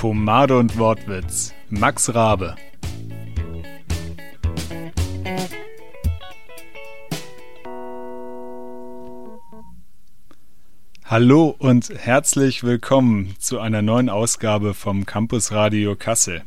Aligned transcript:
Pomade 0.00 0.56
und 0.56 0.78
Wortwitz. 0.78 1.52
Max 1.70 2.14
Rabe. 2.14 2.54
Hallo 11.04 11.52
und 11.58 11.90
herzlich 11.90 12.62
willkommen 12.62 13.34
zu 13.40 13.58
einer 13.58 13.82
neuen 13.82 14.08
Ausgabe 14.08 14.72
vom 14.74 15.04
Campus 15.04 15.50
Radio 15.50 15.96
Kassel. 15.96 16.42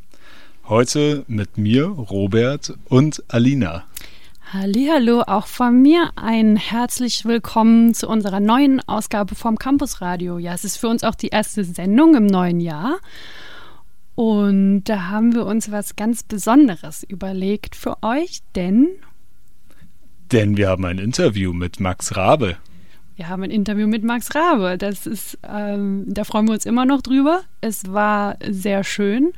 Heute 0.70 1.25
mit 1.27 1.57
mir, 1.57 1.88
Robert 1.88 2.73
und 2.86 3.21
Alina. 3.27 3.83
Hallo, 4.54 5.21
auch 5.21 5.47
von 5.47 5.81
mir 5.81 6.11
ein 6.18 6.57
herzlich 6.57 7.23
willkommen 7.23 7.93
zu 7.93 8.09
unserer 8.09 8.41
neuen 8.41 8.81
Ausgabe 8.86 9.33
vom 9.33 9.57
Campus 9.57 10.01
Radio. 10.01 10.39
Ja, 10.39 10.54
es 10.54 10.65
ist 10.65 10.75
für 10.75 10.89
uns 10.89 11.05
auch 11.05 11.15
die 11.15 11.29
erste 11.29 11.63
Sendung 11.63 12.15
im 12.15 12.25
neuen 12.25 12.59
Jahr. 12.59 12.97
Und 14.15 14.83
da 14.83 15.07
haben 15.07 15.33
wir 15.33 15.45
uns 15.45 15.71
was 15.71 15.96
ganz 15.96 16.24
Besonderes 16.24 17.04
überlegt 17.04 17.77
für 17.77 18.04
euch, 18.04 18.41
denn. 18.57 18.89
Denn 20.33 20.57
wir 20.57 20.68
haben 20.68 20.83
ein 20.83 20.97
Interview 20.97 21.54
mit 21.54 21.79
Max 21.79 22.18
Rabe. 22.18 22.57
Wir 23.15 23.29
haben 23.29 23.43
ein 23.43 23.52
Interview 23.52 23.88
mit 23.88 24.04
Max 24.04 24.36
Rabe. 24.36 24.77
Das 24.77 25.07
ist, 25.07 25.38
ähm, 25.47 26.04
da 26.07 26.25
freuen 26.25 26.47
wir 26.47 26.55
uns 26.55 26.65
immer 26.65 26.86
noch 26.86 27.02
drüber. 27.02 27.43
Es 27.61 27.93
war 27.93 28.36
sehr 28.46 28.83
schön. 28.83 29.32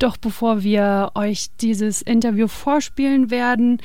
Doch 0.00 0.16
bevor 0.16 0.62
wir 0.62 1.12
euch 1.14 1.48
dieses 1.60 2.00
Interview 2.00 2.48
vorspielen 2.48 3.30
werden, 3.30 3.82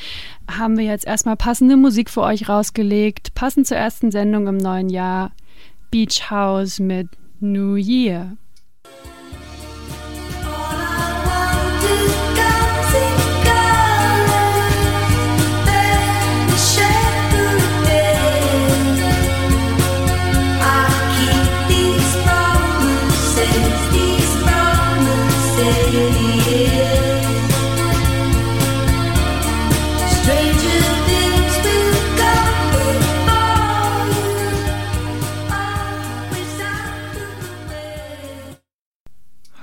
haben 0.50 0.78
wir 0.78 0.86
jetzt 0.86 1.06
erstmal 1.06 1.36
passende 1.36 1.76
Musik 1.76 2.10
für 2.10 2.22
euch 2.22 2.48
rausgelegt. 2.48 3.36
Passend 3.36 3.68
zur 3.68 3.76
ersten 3.76 4.12
Sendung 4.12 4.48
im 4.48 4.56
neuen 4.56 4.88
Jahr. 4.88 5.34
Beach 5.92 6.32
House 6.32 6.80
mit 6.80 7.10
New 7.42 7.76
Year. 7.76 8.38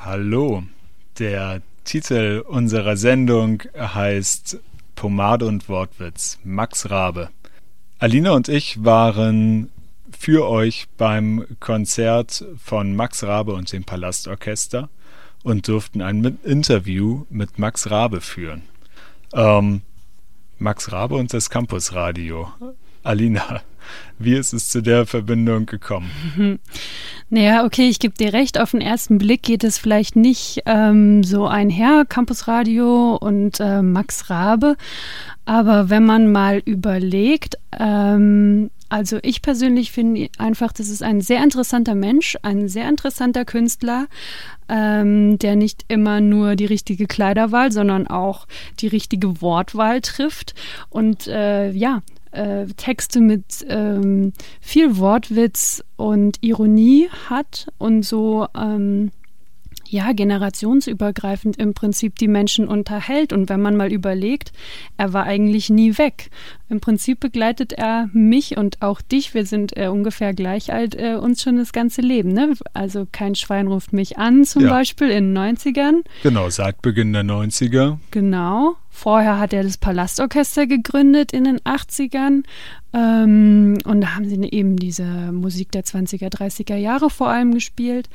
Hallo, 0.00 0.62
der 1.18 1.60
Titel 1.84 2.42
unserer 2.48 2.96
Sendung 2.96 3.62
heißt 3.76 4.58
Pomade 4.94 5.46
und 5.46 5.68
Wortwitz. 5.68 6.38
Max 6.42 6.90
Rabe. 6.90 7.28
Alina 7.98 8.30
und 8.32 8.48
ich 8.48 8.82
waren 8.82 9.70
für 10.18 10.48
euch 10.48 10.86
beim 10.96 11.46
Konzert 11.60 12.44
von 12.62 12.96
Max 12.96 13.24
Rabe 13.24 13.52
und 13.54 13.72
dem 13.72 13.84
Palastorchester 13.84 14.88
und 15.42 15.68
durften 15.68 16.02
ein 16.02 16.38
Interview 16.44 17.24
mit 17.30 17.58
Max 17.58 17.90
Rabe 17.90 18.20
führen. 18.20 18.62
Ähm, 19.32 19.82
Max 20.58 20.92
Rabe 20.92 21.16
und 21.16 21.32
das 21.32 21.50
Campusradio. 21.50 22.52
Alina, 23.02 23.62
wie 24.18 24.34
ist 24.34 24.52
es 24.52 24.68
zu 24.68 24.80
der 24.80 25.06
Verbindung 25.06 25.66
gekommen? 25.66 26.10
Naja, 27.34 27.64
okay, 27.64 27.88
ich 27.88 27.98
gebe 27.98 28.12
dir 28.12 28.34
recht. 28.34 28.60
Auf 28.60 28.72
den 28.72 28.82
ersten 28.82 29.16
Blick 29.16 29.42
geht 29.42 29.64
es 29.64 29.78
vielleicht 29.78 30.16
nicht 30.16 30.64
ähm, 30.66 31.24
so 31.24 31.46
einher, 31.46 32.04
Campusradio 32.06 33.16
und 33.16 33.58
äh, 33.58 33.80
Max 33.80 34.28
Rabe. 34.28 34.76
Aber 35.46 35.88
wenn 35.88 36.04
man 36.04 36.30
mal 36.30 36.58
überlegt, 36.58 37.56
ähm, 37.80 38.70
also 38.92 39.18
ich 39.22 39.40
persönlich 39.40 39.90
finde 39.90 40.28
einfach, 40.36 40.70
das 40.70 40.90
ist 40.90 41.02
ein 41.02 41.22
sehr 41.22 41.42
interessanter 41.42 41.94
Mensch, 41.94 42.36
ein 42.42 42.68
sehr 42.68 42.86
interessanter 42.90 43.46
Künstler, 43.46 44.06
ähm, 44.68 45.38
der 45.38 45.56
nicht 45.56 45.86
immer 45.88 46.20
nur 46.20 46.56
die 46.56 46.66
richtige 46.66 47.06
Kleiderwahl, 47.06 47.72
sondern 47.72 48.06
auch 48.06 48.46
die 48.80 48.88
richtige 48.88 49.40
Wortwahl 49.40 50.02
trifft. 50.02 50.54
Und 50.90 51.26
äh, 51.26 51.70
ja, 51.70 52.02
äh, 52.32 52.66
Texte 52.76 53.22
mit 53.22 53.64
ähm, 53.66 54.34
viel 54.60 54.98
Wortwitz 54.98 55.82
und 55.96 56.36
Ironie 56.42 57.08
hat 57.30 57.68
und 57.78 58.02
so 58.02 58.46
ähm, 58.54 59.10
ja, 59.92 60.12
generationsübergreifend 60.12 61.58
im 61.58 61.74
Prinzip 61.74 62.16
die 62.16 62.26
Menschen 62.26 62.66
unterhält. 62.66 63.32
Und 63.32 63.50
wenn 63.50 63.60
man 63.60 63.76
mal 63.76 63.92
überlegt, 63.92 64.52
er 64.96 65.12
war 65.12 65.24
eigentlich 65.24 65.68
nie 65.68 65.98
weg. 65.98 66.30
Im 66.70 66.80
Prinzip 66.80 67.20
begleitet 67.20 67.74
er 67.74 68.08
mich 68.14 68.56
und 68.56 68.80
auch 68.80 69.02
dich, 69.02 69.34
wir 69.34 69.44
sind 69.44 69.76
äh, 69.76 69.88
ungefähr 69.88 70.32
gleich 70.32 70.72
alt, 70.72 70.94
äh, 70.94 71.16
uns 71.16 71.42
schon 71.42 71.58
das 71.58 71.72
ganze 71.72 72.00
Leben. 72.00 72.32
Ne? 72.32 72.54
Also 72.72 73.06
kein 73.12 73.34
Schwein 73.34 73.66
ruft 73.66 73.92
mich 73.92 74.16
an, 74.16 74.44
zum 74.44 74.62
ja. 74.62 74.70
Beispiel 74.70 75.10
in 75.10 75.34
den 75.34 75.56
90ern. 75.56 76.04
Genau, 76.22 76.48
seit 76.48 76.80
Beginn 76.80 77.12
der 77.12 77.24
90er. 77.24 77.98
Genau. 78.10 78.76
Vorher 78.88 79.38
hat 79.38 79.52
er 79.52 79.62
das 79.62 79.76
Palastorchester 79.76 80.66
gegründet 80.66 81.32
in 81.32 81.44
den 81.44 81.58
80ern. 81.60 82.44
Ähm, 82.94 83.78
und 83.84 84.00
da 84.00 84.14
haben 84.14 84.26
sie 84.26 84.40
eben 84.50 84.76
diese 84.76 85.04
Musik 85.04 85.70
der 85.72 85.84
20er, 85.84 86.30
30er 86.30 86.76
Jahre 86.76 87.10
vor 87.10 87.28
allem 87.28 87.52
gespielt. 87.52 88.08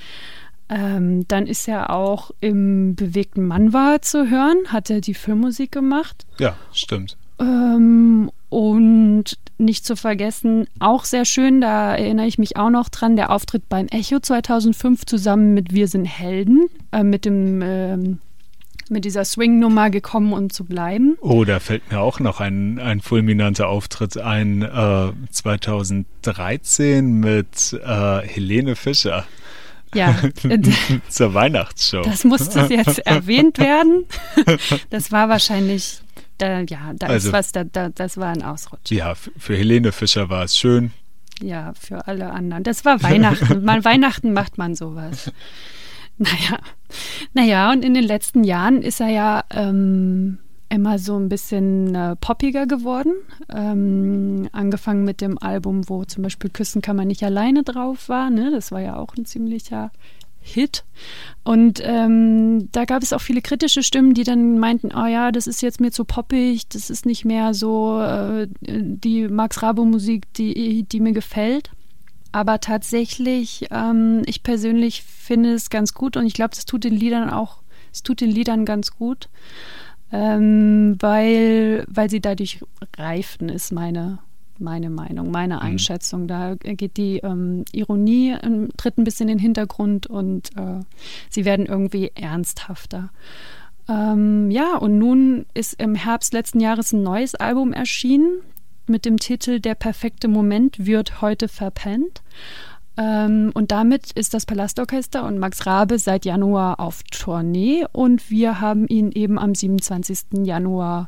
Ähm, 0.70 1.28
dann 1.28 1.48
ist 1.48 1.68
er 1.68 1.92
auch 1.92 2.32
im 2.42 2.96
bewegten 2.96 3.46
Manwa 3.46 3.98
zu 4.02 4.30
hören, 4.30 4.58
hat 4.68 4.90
er 4.90 5.02
die 5.02 5.14
Filmmusik 5.14 5.72
gemacht. 5.72 6.26
Ja, 6.40 6.58
stimmt. 6.74 7.18
Ähm, 7.40 8.32
und 8.50 9.38
nicht 9.58 9.86
zu 9.86 9.96
vergessen, 9.96 10.68
auch 10.80 11.06
sehr 11.06 11.26
schön, 11.26 11.62
da 11.62 11.96
erinnere 11.96 12.28
ich 12.28 12.38
mich 12.38 12.58
auch 12.58 12.70
noch 12.70 12.90
dran, 12.90 13.16
der 13.16 13.32
Auftritt 13.32 13.70
beim 13.70 13.88
Echo 13.88 14.20
2005 14.20 15.06
zusammen 15.06 15.54
mit 15.54 15.74
Wir 15.74 15.88
sind 15.88 16.06
Helden, 16.06 16.68
äh, 16.92 17.04
mit 17.04 17.26
dem 17.26 17.62
ähm, 17.62 18.20
mit 18.90 19.04
dieser 19.04 19.26
Swing-Nummer 19.26 19.90
gekommen, 19.90 20.32
um 20.32 20.50
zu 20.50 20.64
bleiben. 20.64 21.18
Oh, 21.20 21.44
da 21.44 21.60
fällt 21.60 21.92
mir 21.92 22.00
auch 22.00 22.22
noch 22.22 22.40
ein, 22.40 22.80
ein 22.80 23.02
fulminanter 23.02 23.68
Auftritt 23.68 24.18
ein, 24.18 24.62
äh, 24.62 25.12
2013 25.30 27.20
mit 27.20 27.74
äh, 27.74 28.20
Helene 28.22 28.78
Fischer. 28.78 29.26
Ja. 29.94 30.16
Zur 31.10 31.34
Weihnachtsshow. 31.34 32.02
Das 32.02 32.24
musste 32.24 32.68
jetzt 32.70 33.00
erwähnt 33.00 33.58
werden. 33.58 34.06
Das 34.90 35.12
war 35.12 35.30
wahrscheinlich, 35.30 36.02
da, 36.38 36.62
ja, 36.62 36.94
da 36.96 37.08
also, 37.08 37.30
ist 37.30 37.34
was, 37.34 37.52
da, 37.52 37.64
da, 37.64 37.90
das 37.90 38.18
war 38.18 38.28
ein 38.28 38.44
Ausrutsch. 38.44 38.92
Ja, 38.92 39.16
für 39.16 39.56
Helene 39.56 39.92
Fischer 39.92 40.30
war 40.30 40.44
es 40.44 40.58
schön. 40.58 40.92
Ja, 41.42 41.74
für 41.80 42.08
alle 42.08 42.32
anderen. 42.32 42.64
Das 42.64 42.86
war 42.86 43.02
Weihnachten. 43.04 43.64
Mal 43.66 43.86
Weihnachten 43.86 44.34
macht 44.34 44.58
man 44.58 44.76
sowas. 44.76 45.32
Naja. 46.18 46.60
Naja, 47.34 47.72
und 47.72 47.86
in 47.86 47.94
den 47.94 48.04
letzten 48.04 48.44
Jahren 48.44 48.82
ist 48.82 49.00
er 49.00 49.10
ja 49.10 49.44
ähm, 49.52 50.40
immer 50.70 51.00
so 51.00 51.18
ein 51.18 51.30
bisschen 51.30 51.96
äh, 51.96 52.16
poppiger 52.16 52.68
geworden. 52.68 53.14
Ähm, 53.54 54.50
angefangen 54.52 55.04
mit 55.04 55.22
dem 55.22 55.38
Album, 55.38 55.88
wo 55.90 56.04
zum 56.06 56.24
Beispiel 56.24 56.50
Küssen 56.50 56.82
kann 56.82 56.96
man 56.96 57.08
nicht 57.08 57.24
alleine 57.24 57.64
drauf 57.64 58.10
war. 58.10 58.30
Ne? 58.30 58.52
Das 58.52 58.72
war 58.72 58.82
ja 58.82 58.98
auch 58.98 59.16
ein 59.18 59.26
ziemlicher 59.26 59.92
Hit. 60.40 60.86
Und 61.44 61.82
ähm, 61.84 62.70
da 62.72 62.86
gab 62.86 63.04
es 63.04 63.14
auch 63.14 63.22
viele 63.22 63.42
kritische 63.42 63.84
Stimmen, 63.84 64.14
die 64.14 64.24
dann 64.24 64.60
meinten, 64.60 64.92
oh 64.96 65.06
ja, 65.06 65.32
das 65.32 65.48
ist 65.48 65.62
jetzt 65.62 65.82
mir 65.82 65.92
zu 65.92 66.06
poppig, 66.06 66.68
das 66.70 66.90
ist 66.90 67.06
nicht 67.06 67.26
mehr 67.26 67.54
so 67.54 68.00
äh, 68.02 68.48
die 68.62 69.28
Max 69.28 69.62
Rabo 69.62 69.86
Musik, 69.86 70.32
die, 70.34 70.84
die 70.84 71.00
mir 71.00 71.14
gefällt. 71.14 71.72
Aber 72.32 72.60
tatsächlich, 72.60 73.68
ähm, 73.72 74.22
ich 74.26 74.44
persönlich 74.44 75.04
finde 75.04 75.54
es 75.54 75.70
ganz 75.70 75.94
gut 75.94 76.18
und 76.18 76.26
ich 76.26 76.34
glaube, 76.34 76.56
das 76.56 76.66
tut 76.66 76.84
den 76.84 76.94
Liedern 76.94 77.30
auch, 77.30 77.62
es 77.92 78.04
tut 78.04 78.22
den 78.22 78.30
Liedern 78.30 78.66
ganz 78.66 78.92
gut 78.92 79.30
ähm, 80.12 80.98
weil, 81.00 81.86
weil 81.90 82.10
sie 82.10 82.22
dadurch 82.22 82.62
reifen, 82.98 83.50
ist 83.50 83.72
meine, 83.72 84.20
meine 84.60 84.90
Meinung, 84.90 85.32
meine 85.32 85.56
mhm. 85.56 85.62
Einschätzung. 85.62 86.24
Mhm. 86.24 86.28
Da 86.28 86.56
geht 86.56 86.98
die 86.98 87.18
ähm, 87.18 87.66
Ironie, 87.72 88.36
ähm, 88.42 88.70
tritt 88.78 88.98
ein 88.98 89.04
bisschen 89.04 89.30
in 89.30 89.38
den 89.38 89.42
Hintergrund 89.42 90.08
und 90.08 90.56
äh, 90.58 90.80
sie 91.30 91.46
werden 91.46 91.66
irgendwie 91.66 92.12
ernsthafter. 92.16 93.10
Ähm, 93.90 94.52
ja, 94.52 94.76
und 94.76 94.98
nun 94.98 95.46
ist 95.54 95.82
im 95.82 95.96
Herbst 95.96 96.34
letzten 96.34 96.60
Jahres 96.60 96.92
ein 96.94 97.04
neues 97.04 97.36
Album 97.36 97.74
erschienen 97.74 98.42
mit 98.88 99.06
dem 99.06 99.18
Titel 99.18 99.60
Der 99.60 99.76
perfekte 99.76 100.28
Moment 100.28 100.86
wird 100.86 101.22
heute 101.22 101.48
verpennt. 101.48 102.22
Ähm, 102.98 103.52
und 103.54 103.72
damit 103.72 104.12
ist 104.12 104.34
das 104.34 104.46
Palastorchester 104.46 105.24
und 105.24 105.38
Max 105.38 105.66
Rabe 105.66 106.00
seit 106.00 106.26
Januar 106.26 106.80
auf 106.80 107.04
Tournee 107.04 107.86
und 107.92 108.32
wir 108.32 108.60
haben 108.60 108.88
ihn 108.88 109.12
eben 109.12 109.38
am 109.38 109.54
27. 109.54 110.44
Januar 110.44 111.08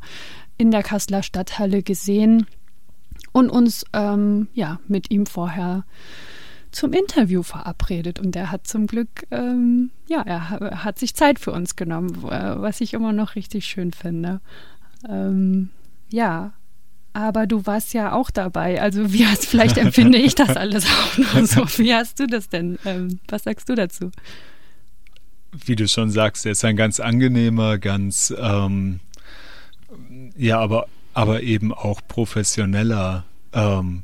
in 0.58 0.72
der 0.72 0.84
Kasseler 0.84 1.24
Stadthalle 1.24 1.82
gesehen 1.82 2.46
und 3.32 3.50
uns 3.50 3.86
ähm, 3.94 4.48
ja, 4.54 4.80
mit 4.88 5.10
ihm 5.10 5.26
vorher 5.26 5.84
zum 6.72 6.94
Interview 6.94 7.42
verabredet 7.42 8.20
und 8.20 8.36
er 8.36 8.52
hat 8.52 8.68
zum 8.68 8.86
Glück, 8.86 9.26
ähm, 9.32 9.90
ja, 10.08 10.22
er, 10.22 10.84
hat 10.84 11.00
sich 11.00 11.16
Zeit 11.16 11.40
für 11.40 11.52
uns 11.52 11.76
genommen, 11.76 12.22
was 12.22 12.82
ich 12.82 12.94
immer 12.94 13.12
noch 13.12 13.36
richtig 13.36 13.66
schön 13.66 13.92
finde. 13.92 14.40
Ähm, 15.08 15.70
ja, 16.12 16.54
aber 17.14 17.48
du 17.48 17.66
warst 17.66 17.94
ja 17.94 18.14
auch 18.14 18.30
dabei. 18.30 18.82
Also 18.82 19.14
wie 19.14 19.26
hast, 19.26 19.46
vielleicht 19.46 19.78
empfinde 19.78 20.18
ich 20.18 20.36
das 20.36 20.50
alles 20.58 20.86
auch 20.86 21.18
noch 21.18 21.46
so. 21.46 21.66
Wie 21.78 21.94
hast 21.94 22.20
du 22.20 22.28
das 22.28 22.50
denn? 22.50 22.78
Ähm, 22.86 23.20
was 23.28 23.44
sagst 23.44 23.70
du 23.70 23.76
dazu? 23.76 24.12
Wie 25.52 25.76
du 25.76 25.88
schon 25.88 26.12
sagst, 26.12 26.46
er 26.46 26.52
ist 26.52 26.64
ein 26.64 26.76
ganz 26.76 27.00
angenehmer, 27.00 27.80
ganz 27.80 28.34
ähm, 28.38 29.00
ja, 30.38 30.60
aber, 30.60 30.88
aber 31.14 31.42
eben 31.42 31.74
auch 31.74 32.02
professioneller 32.08 33.26
ähm, 33.54 34.04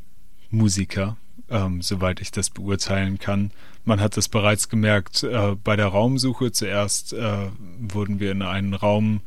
Musiker, 0.49 1.17
ähm, 1.49 1.81
soweit 1.81 2.21
ich 2.21 2.31
das 2.31 2.49
beurteilen 2.49 3.19
kann. 3.19 3.51
Man 3.83 4.01
hat 4.01 4.17
das 4.17 4.27
bereits 4.27 4.69
gemerkt 4.69 5.23
äh, 5.23 5.55
bei 5.63 5.75
der 5.75 5.87
Raumsuche. 5.87 6.51
Zuerst 6.51 7.13
äh, 7.13 7.47
wurden 7.79 8.19
wir 8.19 8.31
in 8.31 8.41
einen 8.41 8.73
Raum 8.73 9.21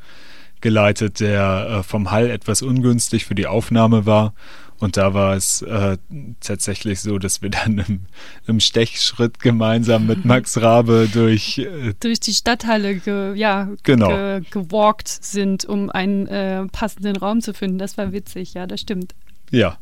geleitet, 0.60 1.20
der 1.20 1.78
äh, 1.80 1.82
vom 1.82 2.10
Hall 2.10 2.30
etwas 2.30 2.62
ungünstig 2.62 3.24
für 3.24 3.34
die 3.34 3.46
Aufnahme 3.46 4.06
war. 4.06 4.34
Und 4.80 4.96
da 4.96 5.12
war 5.12 5.34
es 5.34 5.62
äh, 5.62 5.98
tatsächlich 6.40 7.00
so, 7.00 7.18
dass 7.18 7.42
wir 7.42 7.50
dann 7.50 7.78
im, 7.78 8.00
im 8.46 8.60
Stechschritt 8.60 9.40
gemeinsam 9.40 10.06
mit 10.06 10.24
Max 10.26 10.60
Rabe 10.60 11.08
durch 11.12 11.58
äh, 11.58 11.94
durch 12.00 12.20
die 12.20 12.34
Stadthalle 12.34 12.96
ge, 12.96 13.34
ja, 13.34 13.68
genau. 13.82 14.08
ge, 14.08 14.42
gewalkt 14.50 15.08
sind, 15.08 15.64
um 15.64 15.90
einen 15.90 16.26
äh, 16.28 16.64
passenden 16.66 17.16
Raum 17.16 17.40
zu 17.40 17.54
finden. 17.54 17.78
Das 17.78 17.98
war 17.98 18.12
witzig, 18.12 18.54
ja, 18.54 18.66
das 18.66 18.80
stimmt. 18.80 19.14
Ja. 19.50 19.78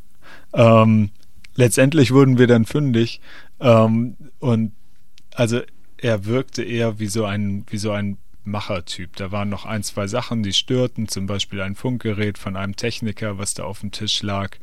Ähm, 0.53 1.11
letztendlich 1.55 2.13
wurden 2.13 2.39
wir 2.39 2.47
dann 2.47 2.65
fündig. 2.65 3.21
Ähm, 3.61 4.17
und 4.39 4.73
also 5.35 5.61
er 5.99 6.25
wirkte 6.25 6.63
eher 6.63 6.99
wie 6.99 7.07
so 7.07 7.25
ein, 7.25 7.65
wie 7.69 7.79
so 7.79 7.91
ein 7.93 8.17
Machertyp. 8.47 9.17
Da 9.17 9.33
waren 9.33 9.49
noch 9.49 9.65
ein, 9.65 9.83
zwei 9.83 10.07
Sachen, 10.07 10.43
die 10.43 10.53
störten, 10.53 11.09
zum 11.09 11.27
Beispiel 11.27 11.61
ein 11.61 11.75
Funkgerät 11.75 12.39
von 12.39 12.57
einem 12.57 12.77
Techniker, 12.77 13.39
was 13.39 13.55
da 13.55 13.65
auf 13.65 13.81
dem 13.81 13.91
Tisch 13.91 14.23
lag. 14.23 14.57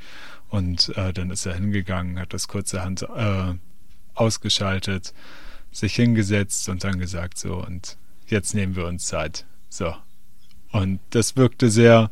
Und 0.50 0.96
äh, 0.98 1.14
dann 1.14 1.30
ist 1.30 1.46
er 1.46 1.56
hingegangen, 1.56 2.20
hat 2.20 2.34
das 2.34 2.48
kurzerhand 2.48 3.04
äh, 3.04 3.54
ausgeschaltet, 4.14 5.14
sich 5.72 5.96
hingesetzt 5.96 6.70
und 6.70 6.84
dann 6.84 7.00
gesagt, 7.00 7.38
so, 7.38 7.56
und 7.56 7.98
jetzt 8.28 8.54
nehmen 8.54 8.76
wir 8.76 8.86
uns 8.86 9.06
Zeit. 9.06 9.46
So. 9.70 9.96
Und 10.72 11.00
das 11.12 11.36
wirkte 11.36 11.70
sehr 11.70 12.12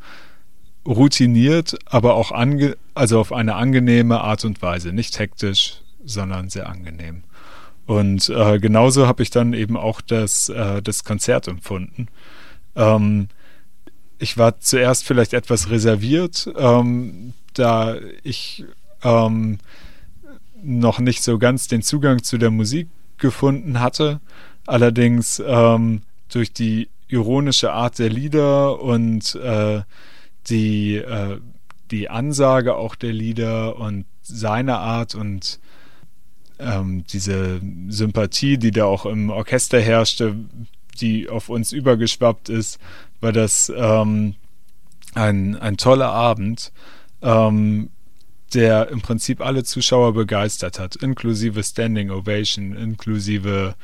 routiniert, 0.85 1.77
aber 1.85 2.15
auch 2.15 2.31
ange 2.31 2.77
also 2.93 3.19
auf 3.19 3.31
eine 3.31 3.55
angenehme 3.55 4.21
Art 4.21 4.43
und 4.43 4.61
Weise. 4.61 4.91
Nicht 4.91 5.17
hektisch, 5.19 5.81
sondern 6.03 6.49
sehr 6.49 6.67
angenehm. 6.67 7.23
Und 7.85 8.29
äh, 8.29 8.59
genauso 8.59 9.07
habe 9.07 9.23
ich 9.23 9.29
dann 9.29 9.53
eben 9.53 9.77
auch 9.77 10.01
das, 10.01 10.49
äh, 10.49 10.81
das 10.81 11.03
Konzert 11.03 11.47
empfunden. 11.47 12.07
Ähm, 12.75 13.27
ich 14.19 14.37
war 14.37 14.59
zuerst 14.59 15.05
vielleicht 15.05 15.33
etwas 15.33 15.69
reserviert, 15.69 16.49
ähm, 16.55 17.33
da 17.53 17.95
ich 18.23 18.63
ähm, 19.03 19.57
noch 20.61 20.99
nicht 20.99 21.23
so 21.23 21.39
ganz 21.39 21.67
den 21.67 21.81
Zugang 21.81 22.23
zu 22.23 22.37
der 22.37 22.51
Musik 22.51 22.87
gefunden 23.17 23.79
hatte. 23.79 24.21
Allerdings 24.67 25.41
ähm, 25.45 26.03
durch 26.29 26.53
die 26.53 26.87
ironische 27.07 27.73
Art 27.73 27.99
der 27.99 28.09
Lieder 28.09 28.79
und 28.79 29.35
äh, 29.35 29.81
die, 30.47 30.95
äh, 30.97 31.39
die 31.89 32.09
Ansage 32.09 32.75
auch 32.75 32.95
der 32.95 33.11
Lieder 33.11 33.77
und 33.77 34.05
seine 34.21 34.77
Art 34.77 35.15
und 35.15 35.59
ähm, 36.61 37.03
diese 37.11 37.61
Sympathie, 37.89 38.57
die 38.57 38.71
da 38.71 38.85
auch 38.85 39.05
im 39.05 39.29
Orchester 39.29 39.79
herrschte, 39.79 40.35
die 40.99 41.29
auf 41.29 41.49
uns 41.49 41.71
übergeschwappt 41.71 42.49
ist, 42.49 42.79
war 43.19 43.31
das 43.31 43.71
ähm, 43.75 44.35
ein, 45.13 45.55
ein 45.57 45.77
toller 45.77 46.11
Abend, 46.11 46.71
ähm, 47.21 47.89
der 48.53 48.89
im 48.89 49.01
Prinzip 49.01 49.41
alle 49.41 49.63
Zuschauer 49.63 50.13
begeistert 50.13 50.79
hat, 50.79 50.95
inklusive 50.97 51.63
Standing 51.63 52.11
Ovation, 52.11 52.75
inklusive, 52.75 53.75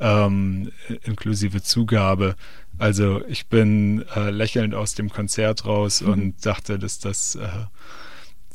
ähm, 0.00 0.70
inklusive 1.02 1.62
Zugabe. 1.62 2.36
Also 2.78 3.24
ich 3.28 3.46
bin 3.46 4.04
äh, 4.16 4.30
lächelnd 4.30 4.74
aus 4.74 4.94
dem 4.94 5.10
Konzert 5.10 5.66
raus 5.66 6.00
mhm. 6.00 6.08
und 6.12 6.46
dachte, 6.46 6.78
dass 6.78 6.98
das 6.98 7.36
äh, 7.36 7.48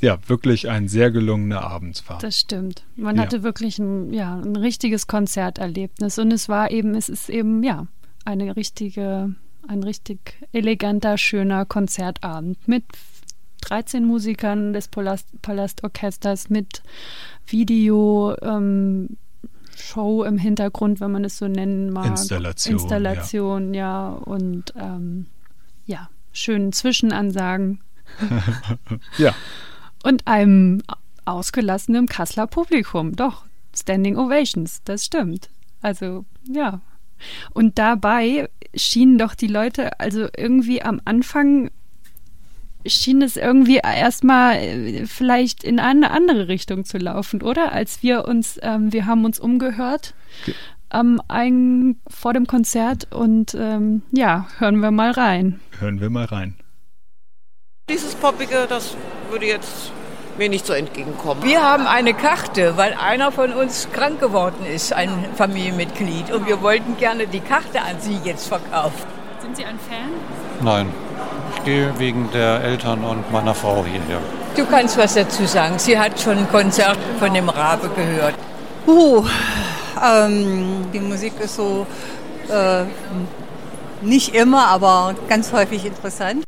ja, 0.01 0.17
wirklich 0.27 0.69
ein 0.69 0.87
sehr 0.87 1.11
gelungener 1.11 1.61
Abend 1.61 2.07
war. 2.07 2.19
Das 2.19 2.39
stimmt. 2.39 2.85
Man 2.95 3.17
ja. 3.17 3.23
hatte 3.23 3.43
wirklich 3.43 3.79
ein, 3.79 4.13
ja, 4.13 4.35
ein 4.35 4.55
richtiges 4.55 5.07
Konzerterlebnis 5.07 6.17
und 6.19 6.31
es 6.31 6.47
war 6.47 6.71
eben, 6.71 6.95
es 6.95 7.09
ist 7.09 7.29
eben, 7.29 7.63
ja, 7.63 7.87
eine 8.25 8.55
richtige, 8.55 9.35
ein 9.67 9.83
richtig 9.83 10.47
eleganter, 10.51 11.17
schöner 11.17 11.65
Konzertabend 11.65 12.67
mit 12.67 12.83
13 13.61 14.05
Musikern 14.05 14.71
des 14.71 14.87
Palast, 14.87 15.27
Palastorchesters, 15.41 16.49
mit 16.49 16.81
Video, 17.45 18.35
ähm, 18.41 19.17
Show 19.75 20.23
im 20.23 20.37
Hintergrund, 20.37 20.99
wenn 20.99 21.11
man 21.11 21.23
es 21.23 21.37
so 21.37 21.47
nennen 21.47 21.91
mag. 21.91 22.07
Installation. 22.07 22.73
Installation, 22.75 23.73
ja, 23.73 23.81
ja 23.81 24.09
und 24.09 24.73
ähm, 24.77 25.27
ja, 25.85 26.09
schönen 26.31 26.73
Zwischenansagen. 26.73 27.79
ja 29.17 29.33
und 30.03 30.27
einem 30.27 30.81
ausgelassenen 31.25 32.07
Kasseler 32.07 32.47
Publikum. 32.47 33.15
Doch, 33.15 33.45
Standing 33.75 34.17
Ovations, 34.17 34.81
das 34.83 35.05
stimmt. 35.05 35.49
Also, 35.81 36.25
ja. 36.47 36.81
Und 37.53 37.77
dabei 37.77 38.49
schienen 38.75 39.17
doch 39.17 39.35
die 39.35 39.47
Leute, 39.47 39.99
also 39.99 40.27
irgendwie 40.35 40.81
am 40.81 41.01
Anfang 41.05 41.69
schien 42.85 43.21
es 43.21 43.35
irgendwie 43.35 43.77
erstmal 43.83 44.55
äh, 44.55 45.05
vielleicht 45.05 45.63
in 45.63 45.79
eine 45.79 46.11
andere 46.11 46.47
Richtung 46.47 46.85
zu 46.85 46.97
laufen, 46.97 47.41
oder? 47.41 47.73
Als 47.73 48.01
wir 48.03 48.25
uns, 48.25 48.57
ähm, 48.61 48.93
wir 48.93 49.05
haben 49.05 49.25
uns 49.25 49.39
umgehört 49.39 50.13
ähm, 50.91 51.21
ein, 51.27 51.97
vor 52.07 52.33
dem 52.33 52.47
Konzert 52.47 53.07
und 53.11 53.55
ähm, 53.57 54.01
ja, 54.11 54.47
hören 54.57 54.79
wir 54.79 54.91
mal 54.91 55.11
rein. 55.11 55.59
Hören 55.79 55.99
wir 55.99 56.09
mal 56.09 56.25
rein. 56.25 56.55
Dieses 57.89 58.13
Poppige, 58.13 58.67
das 58.69 58.95
würde 59.31 59.47
jetzt 59.47 59.91
mir 60.37 60.47
nicht 60.47 60.67
so 60.67 60.73
entgegenkommen. 60.73 61.41
Wir 61.41 61.63
haben 61.63 61.87
eine 61.87 62.13
Karte, 62.13 62.77
weil 62.77 62.93
einer 62.93 63.31
von 63.31 63.51
uns 63.51 63.87
krank 63.91 64.19
geworden 64.19 64.63
ist, 64.63 64.93
ein 64.93 65.25
Familienmitglied. 65.35 66.31
Und 66.31 66.45
wir 66.45 66.61
wollten 66.61 66.97
gerne 66.97 67.25
die 67.25 67.39
Karte 67.39 67.81
an 67.81 67.95
Sie 67.99 68.19
jetzt 68.23 68.47
verkaufen. 68.47 69.07
Sind 69.41 69.57
Sie 69.57 69.65
ein 69.65 69.79
Fan? 69.79 70.11
Nein. 70.61 70.93
Ich 71.55 71.63
gehe 71.63 71.97
wegen 71.97 72.29
der 72.31 72.63
Eltern 72.63 73.03
und 73.03 73.31
meiner 73.31 73.55
Frau 73.55 73.83
hierher. 73.83 74.19
Du 74.55 74.67
kannst 74.67 74.95
was 74.95 75.15
dazu 75.15 75.47
sagen. 75.47 75.79
Sie 75.79 75.97
hat 75.97 76.19
schon 76.19 76.37
ein 76.37 76.49
Konzert 76.49 76.99
von 77.17 77.33
dem 77.33 77.49
Rabe 77.49 77.89
gehört. 77.89 78.35
Uh, 78.85 79.25
ähm, 79.99 80.85
die 80.93 80.99
Musik 80.99 81.33
ist 81.39 81.55
so 81.55 81.87
äh, 82.49 82.83
nicht 84.01 84.35
immer, 84.35 84.67
aber 84.67 85.15
ganz 85.27 85.51
häufig 85.51 85.85
interessant. 85.85 86.43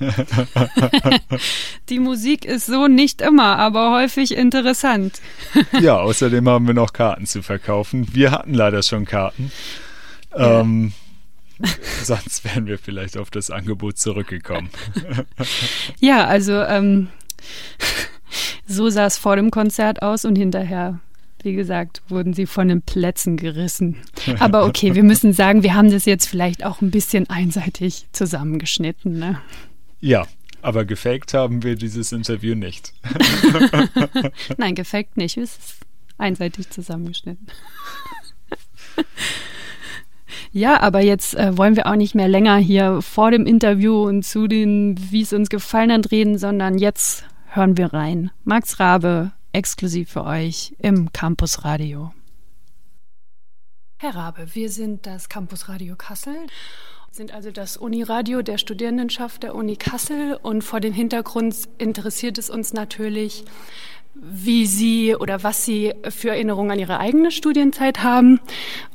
Die 1.88 1.98
Musik 1.98 2.44
ist 2.44 2.66
so 2.66 2.86
nicht 2.86 3.20
immer, 3.20 3.58
aber 3.58 3.92
häufig 3.92 4.34
interessant. 4.34 5.20
ja, 5.80 5.98
außerdem 5.98 6.48
haben 6.48 6.66
wir 6.66 6.74
noch 6.74 6.92
Karten 6.92 7.26
zu 7.26 7.42
verkaufen. 7.42 8.06
Wir 8.12 8.30
hatten 8.30 8.54
leider 8.54 8.82
schon 8.82 9.04
Karten. 9.04 9.52
Ja. 10.36 10.60
Ähm, 10.60 10.92
sonst 12.02 12.44
wären 12.44 12.66
wir 12.66 12.78
vielleicht 12.78 13.16
auf 13.16 13.30
das 13.30 13.50
Angebot 13.50 13.98
zurückgekommen. 13.98 14.70
ja, 16.00 16.26
also 16.26 16.52
ähm, 16.62 17.08
so 18.66 18.88
sah 18.88 19.06
es 19.06 19.18
vor 19.18 19.36
dem 19.36 19.50
Konzert 19.50 20.02
aus 20.02 20.24
und 20.24 20.36
hinterher 20.36 21.00
wie 21.42 21.54
gesagt, 21.54 22.02
wurden 22.08 22.34
sie 22.34 22.46
von 22.46 22.68
den 22.68 22.82
Plätzen 22.82 23.36
gerissen. 23.36 23.96
Aber 24.38 24.64
okay, 24.64 24.94
wir 24.94 25.02
müssen 25.02 25.32
sagen, 25.32 25.62
wir 25.62 25.74
haben 25.74 25.90
das 25.90 26.04
jetzt 26.04 26.26
vielleicht 26.26 26.64
auch 26.64 26.80
ein 26.80 26.90
bisschen 26.90 27.28
einseitig 27.28 28.06
zusammengeschnitten. 28.12 29.18
Ne? 29.18 29.40
Ja, 30.02 30.26
aber 30.62 30.84
gefaked 30.84 31.32
haben 31.32 31.62
wir 31.62 31.76
dieses 31.76 32.10
Interview 32.10 32.56
nicht. 32.56 32.92
Nein, 34.58 34.74
gefaked 34.74 35.16
nicht. 35.16 35.36
Es 35.36 35.56
ist 35.56 35.76
einseitig 36.18 36.68
zusammengeschnitten. 36.68 37.46
Ja, 40.54 40.80
aber 40.82 41.00
jetzt 41.00 41.34
äh, 41.34 41.56
wollen 41.56 41.76
wir 41.76 41.86
auch 41.86 41.96
nicht 41.96 42.14
mehr 42.14 42.28
länger 42.28 42.58
hier 42.58 43.00
vor 43.00 43.30
dem 43.30 43.46
Interview 43.46 44.02
und 44.06 44.22
zu 44.22 44.48
den, 44.48 44.96
wie 45.10 45.22
es 45.22 45.32
uns 45.32 45.48
gefallen 45.48 45.90
hat, 45.90 46.10
reden, 46.10 46.36
sondern 46.36 46.76
jetzt 46.76 47.24
hören 47.46 47.78
wir 47.78 47.94
rein. 47.94 48.30
Max 48.44 48.78
Rabe, 48.78 49.32
exklusiv 49.52 50.10
für 50.10 50.24
euch 50.24 50.74
im 50.78 51.10
Campus 51.12 51.64
Radio. 51.64 52.12
Herr 53.98 54.14
Rabe, 54.14 54.46
wir 54.54 54.68
sind 54.68 55.06
das 55.06 55.30
Campus 55.30 55.70
Radio 55.70 55.96
Kassel 55.96 56.36
sind 57.12 57.34
also 57.34 57.50
das 57.50 57.76
Uniradio 57.76 58.40
der 58.40 58.56
Studierendenschaft 58.56 59.42
der 59.42 59.54
Uni 59.54 59.76
Kassel 59.76 60.38
und 60.42 60.64
vor 60.64 60.80
dem 60.80 60.94
Hintergrund 60.94 61.54
interessiert 61.76 62.38
es 62.38 62.48
uns 62.48 62.72
natürlich, 62.72 63.44
wie 64.14 64.64
Sie 64.64 65.14
oder 65.14 65.42
was 65.42 65.66
Sie 65.66 65.92
für 66.08 66.30
Erinnerungen 66.30 66.70
an 66.70 66.78
Ihre 66.78 66.98
eigene 66.98 67.30
Studienzeit 67.30 68.02
haben 68.02 68.40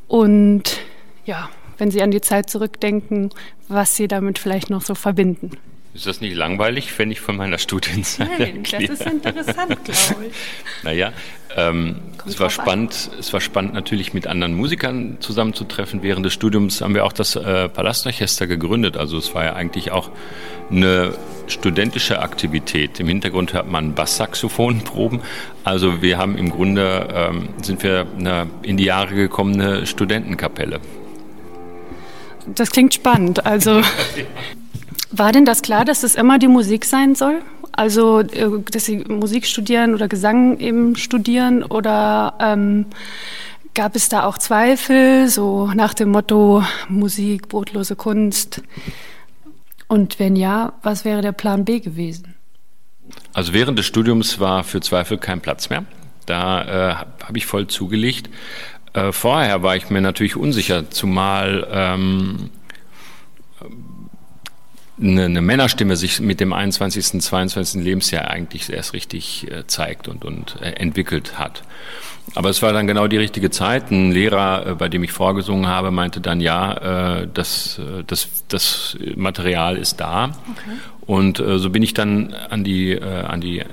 und 0.07 0.79
ja, 1.25 1.47
wenn 1.77 1.91
Sie 1.91 2.01
an 2.01 2.09
die 2.09 2.21
Zeit 2.21 2.49
zurückdenken, 2.49 3.29
was 3.67 3.95
Sie 3.95 4.07
damit 4.07 4.39
vielleicht 4.39 4.71
noch 4.71 4.81
so 4.81 4.95
verbinden. 4.95 5.51
Ist 5.97 6.05
das 6.05 6.21
nicht 6.21 6.35
langweilig, 6.35 6.93
wenn 6.99 7.09
ich 7.09 7.19
von 7.19 7.35
meiner 7.35 7.57
Studienzeit 7.57 8.29
Nein, 8.39 8.61
das 8.61 8.83
ist 8.83 9.01
interessant, 9.01 9.83
glaube 9.83 10.27
ich. 10.27 10.83
Naja, 10.83 11.11
ähm, 11.55 11.95
es 12.23 12.39
war 12.39 12.51
spannend. 12.51 13.09
An. 13.11 13.19
Es 13.19 13.33
war 13.33 13.41
spannend, 13.41 13.73
natürlich 13.73 14.13
mit 14.13 14.27
anderen 14.27 14.53
Musikern 14.53 15.17
zusammenzutreffen. 15.21 16.03
Während 16.03 16.23
des 16.23 16.33
Studiums 16.33 16.81
haben 16.81 16.93
wir 16.93 17.03
auch 17.03 17.13
das 17.13 17.35
äh, 17.35 17.67
Palastorchester 17.67 18.45
gegründet. 18.45 18.95
Also 18.95 19.17
es 19.17 19.33
war 19.33 19.43
ja 19.43 19.53
eigentlich 19.53 19.89
auch 19.89 20.11
eine 20.69 21.15
studentische 21.47 22.19
Aktivität. 22.19 22.99
Im 22.99 23.07
Hintergrund 23.07 23.53
hört 23.53 23.67
man 23.67 23.95
Basssaxophonproben. 23.95 25.21
Also 25.63 26.03
wir 26.03 26.19
haben 26.19 26.37
im 26.37 26.51
Grunde 26.51 27.07
ähm, 27.11 27.49
sind 27.63 27.81
wir 27.81 28.05
eine 28.19 28.45
in 28.61 28.77
die 28.77 28.85
Jahre 28.85 29.15
gekommene 29.15 29.87
Studentenkapelle. 29.87 30.79
Das 32.53 32.69
klingt 32.69 32.93
spannend. 32.93 33.47
Also 33.47 33.81
War 35.11 35.31
denn 35.31 35.45
das 35.45 35.61
klar, 35.61 35.85
dass 35.85 36.03
es 36.03 36.15
immer 36.15 36.37
die 36.39 36.47
Musik 36.47 36.85
sein 36.85 37.15
soll? 37.15 37.41
Also, 37.71 38.19
äh, 38.19 38.49
dass 38.71 38.85
Sie 38.85 38.99
Musik 39.07 39.45
studieren 39.45 39.93
oder 39.93 40.07
Gesang 40.07 40.59
eben 40.59 40.95
studieren? 40.95 41.63
Oder 41.63 42.33
ähm, 42.39 42.87
gab 43.73 43.95
es 43.95 44.09
da 44.09 44.23
auch 44.23 44.37
Zweifel, 44.37 45.29
so 45.29 45.67
nach 45.67 45.93
dem 45.93 46.09
Motto 46.09 46.63
Musik, 46.89 47.47
brotlose 47.49 47.95
Kunst? 47.95 48.61
Und 49.87 50.19
wenn 50.19 50.35
ja, 50.35 50.73
was 50.83 51.05
wäre 51.05 51.21
der 51.21 51.31
Plan 51.31 51.63
B 51.63 51.79
gewesen? 51.79 52.35
Also 53.33 53.53
während 53.53 53.79
des 53.79 53.85
Studiums 53.85 54.39
war 54.39 54.63
für 54.63 54.81
Zweifel 54.81 55.17
kein 55.17 55.39
Platz 55.39 55.69
mehr. 55.69 55.85
Da 56.25 56.63
äh, 56.91 56.95
habe 57.23 57.37
ich 57.37 57.45
voll 57.45 57.67
zugelegt. 57.67 58.29
Äh, 58.93 59.11
vorher 59.11 59.63
war 59.63 59.75
ich 59.75 59.89
mir 59.89 60.01
natürlich 60.01 60.35
unsicher, 60.35 60.89
zumal 60.89 61.67
ähm, 61.71 62.49
eine, 64.99 65.25
eine 65.25 65.41
Männerstimme 65.41 65.95
sich 65.95 66.19
mit 66.19 66.39
dem 66.39 66.53
21., 66.53 67.21
22. 67.21 67.83
Lebensjahr 67.83 68.29
eigentlich 68.29 68.71
erst 68.71 68.93
richtig 68.93 69.47
äh, 69.51 69.65
zeigt 69.67 70.07
und, 70.07 70.25
und 70.25 70.57
äh, 70.61 70.71
entwickelt 70.71 71.37
hat. 71.37 71.63
Aber 72.35 72.49
es 72.49 72.61
war 72.61 72.73
dann 72.73 72.87
genau 72.87 73.07
die 73.07 73.17
richtige 73.17 73.51
Zeit. 73.51 73.89
Ein 73.91 74.11
Lehrer, 74.11 74.67
äh, 74.67 74.75
bei 74.75 74.89
dem 74.89 75.03
ich 75.03 75.11
vorgesungen 75.11 75.67
habe, 75.67 75.91
meinte 75.91 76.19
dann, 76.19 76.41
ja, 76.41 77.25
das, 77.33 77.79
das, 78.05 78.27
das 78.47 78.97
Material 79.15 79.77
ist 79.77 79.99
da. 79.99 80.25
Okay. 80.25 80.77
Und 81.01 81.37
so 81.37 81.69
bin 81.69 81.83
ich 81.83 81.93
dann 81.93 82.33
an 82.33 82.65
die, 82.65 83.01
an 83.01 83.39
die 83.39 83.63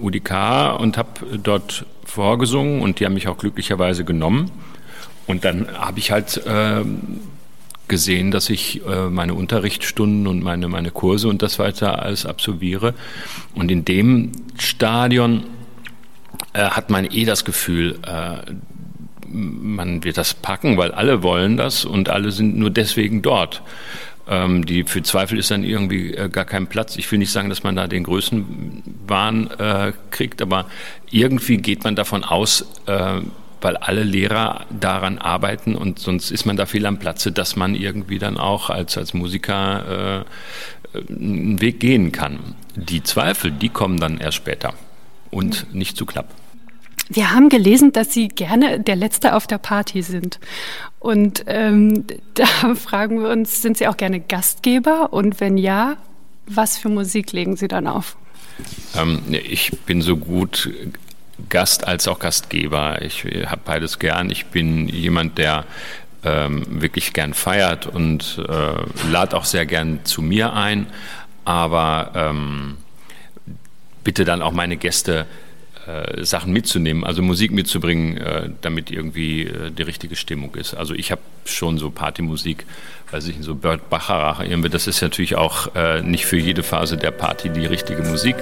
UDK 0.00 0.80
und 0.80 0.96
habe 0.96 1.38
dort 1.42 1.84
vorgesungen 2.04 2.80
und 2.80 3.00
die 3.00 3.04
haben 3.04 3.14
mich 3.14 3.28
auch 3.28 3.36
glücklicherweise 3.36 4.04
genommen. 4.04 4.50
Und 5.26 5.44
dann 5.44 5.68
habe 5.78 5.98
ich 5.98 6.10
halt 6.10 6.38
äh, 6.46 6.82
gesehen, 7.88 8.30
dass 8.30 8.50
ich 8.50 8.84
äh, 8.86 9.08
meine 9.10 9.34
Unterrichtsstunden 9.34 10.26
und 10.26 10.42
meine, 10.42 10.68
meine 10.68 10.90
Kurse 10.90 11.28
und 11.28 11.42
das 11.42 11.58
weiter 11.58 12.02
alles 12.02 12.26
absolviere. 12.26 12.94
Und 13.54 13.70
in 13.70 13.84
dem 13.84 14.32
Stadion 14.58 15.44
äh, 16.52 16.64
hat 16.64 16.90
man 16.90 17.04
eh 17.04 17.24
das 17.24 17.44
Gefühl, 17.44 17.98
äh, 18.06 18.52
man 19.34 20.04
wird 20.04 20.16
das 20.16 20.34
packen, 20.34 20.76
weil 20.76 20.92
alle 20.92 21.22
wollen 21.22 21.56
das 21.56 21.84
und 21.84 22.08
alle 22.08 22.30
sind 22.30 22.56
nur 22.56 22.70
deswegen 22.70 23.22
dort. 23.22 23.62
Ähm, 24.26 24.64
die 24.64 24.84
für 24.84 25.02
Zweifel 25.02 25.38
ist 25.38 25.50
dann 25.50 25.64
irgendwie 25.64 26.14
äh, 26.14 26.30
gar 26.30 26.46
kein 26.46 26.66
Platz. 26.66 26.96
Ich 26.96 27.10
will 27.12 27.18
nicht 27.18 27.30
sagen, 27.30 27.50
dass 27.50 27.62
man 27.62 27.76
da 27.76 27.86
den 27.86 28.04
Größenwahn 28.04 29.50
äh, 29.58 29.92
kriegt, 30.10 30.40
aber 30.40 30.66
irgendwie 31.10 31.58
geht 31.58 31.84
man 31.84 31.94
davon 31.94 32.24
aus, 32.24 32.66
äh, 32.86 33.20
weil 33.64 33.78
alle 33.78 34.02
Lehrer 34.02 34.66
daran 34.78 35.16
arbeiten 35.16 35.74
und 35.74 35.98
sonst 35.98 36.30
ist 36.30 36.44
man 36.44 36.58
da 36.58 36.66
viel 36.66 36.84
am 36.84 36.98
Platze, 36.98 37.32
dass 37.32 37.56
man 37.56 37.74
irgendwie 37.74 38.18
dann 38.18 38.36
auch 38.36 38.68
als, 38.68 38.98
als 38.98 39.14
Musiker 39.14 40.24
äh, 40.94 40.98
einen 41.10 41.62
Weg 41.62 41.80
gehen 41.80 42.12
kann. 42.12 42.54
Die 42.76 43.02
Zweifel, 43.02 43.50
die 43.50 43.70
kommen 43.70 43.98
dann 43.98 44.18
erst 44.18 44.36
später 44.36 44.74
und 45.30 45.74
nicht 45.74 45.96
zu 45.96 46.04
knapp. 46.04 46.28
Wir 47.08 47.32
haben 47.32 47.48
gelesen, 47.48 47.92
dass 47.92 48.12
Sie 48.12 48.28
gerne 48.28 48.80
der 48.80 48.96
Letzte 48.96 49.34
auf 49.34 49.46
der 49.46 49.58
Party 49.58 50.02
sind. 50.02 50.40
Und 50.98 51.44
ähm, 51.46 52.04
da 52.34 52.74
fragen 52.74 53.22
wir 53.22 53.30
uns, 53.30 53.62
sind 53.62 53.78
Sie 53.78 53.88
auch 53.88 53.96
gerne 53.96 54.20
Gastgeber? 54.20 55.14
Und 55.14 55.40
wenn 55.40 55.56
ja, 55.56 55.96
was 56.46 56.76
für 56.76 56.90
Musik 56.90 57.32
legen 57.32 57.56
Sie 57.56 57.68
dann 57.68 57.86
auf? 57.86 58.18
Ähm, 58.94 59.20
ich 59.30 59.72
bin 59.86 60.02
so 60.02 60.18
gut 60.18 60.70
Gast 61.48 61.86
als 61.86 62.08
auch 62.08 62.18
Gastgeber. 62.18 63.02
Ich 63.02 63.24
habe 63.24 63.60
beides 63.64 63.98
gern. 63.98 64.30
Ich 64.30 64.46
bin 64.46 64.88
jemand, 64.88 65.38
der 65.38 65.64
ähm, 66.24 66.80
wirklich 66.80 67.12
gern 67.12 67.34
feiert 67.34 67.86
und 67.86 68.40
äh, 68.48 69.10
lad 69.10 69.34
auch 69.34 69.44
sehr 69.44 69.66
gern 69.66 70.00
zu 70.04 70.22
mir 70.22 70.52
ein. 70.52 70.86
Aber 71.44 72.12
ähm, 72.14 72.78
bitte 74.02 74.24
dann 74.24 74.42
auch 74.42 74.52
meine 74.52 74.76
Gäste 74.76 75.26
äh, 75.86 76.24
Sachen 76.24 76.52
mitzunehmen, 76.52 77.04
also 77.04 77.20
Musik 77.20 77.52
mitzubringen, 77.52 78.16
äh, 78.16 78.48
damit 78.62 78.90
irgendwie 78.90 79.42
äh, 79.42 79.70
die 79.70 79.82
richtige 79.82 80.16
Stimmung 80.16 80.54
ist. 80.54 80.72
Also 80.72 80.94
ich 80.94 81.10
habe 81.10 81.20
schon 81.44 81.76
so 81.76 81.90
Partymusik, 81.90 82.64
weiß 83.10 83.28
ich, 83.28 83.36
so 83.40 83.54
Bert 83.54 83.90
Bacharach, 83.90 84.42
das 84.70 84.86
ist 84.86 85.02
natürlich 85.02 85.36
auch 85.36 85.74
äh, 85.74 86.00
nicht 86.00 86.24
für 86.24 86.38
jede 86.38 86.62
Phase 86.62 86.96
der 86.96 87.10
Party 87.10 87.50
die 87.50 87.66
richtige 87.66 88.02
Musik. 88.02 88.36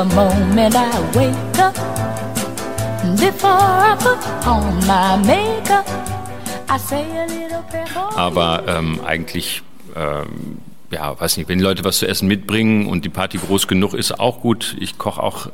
The 0.00 0.06
moment 0.14 0.74
I 0.74 0.98
wake 1.14 1.58
up, 1.58 1.74
before 3.18 3.50
I 3.50 3.94
put 4.00 4.46
on 4.46 4.86
my 4.86 5.18
makeup, 5.26 5.86
I 6.70 6.78
say 6.78 7.04
a 7.18 7.26
little 7.26 7.62
prayer 7.68 7.84
Aber 8.16 8.64
ähm, 8.66 8.98
eigentlich 9.04 9.60
ähm, 9.94 10.56
ja, 10.90 11.20
weiß 11.20 11.36
nicht, 11.36 11.50
wenn 11.50 11.58
die 11.58 11.64
Leute 11.64 11.84
was 11.84 11.98
zu 11.98 12.08
essen 12.08 12.28
mitbringen 12.28 12.86
und 12.86 13.04
die 13.04 13.10
Party 13.10 13.36
groß 13.36 13.68
genug 13.68 13.92
ist, 13.92 14.18
auch 14.18 14.40
gut. 14.40 14.74
Ich 14.80 14.96
koche 14.96 15.22
auch 15.22 15.50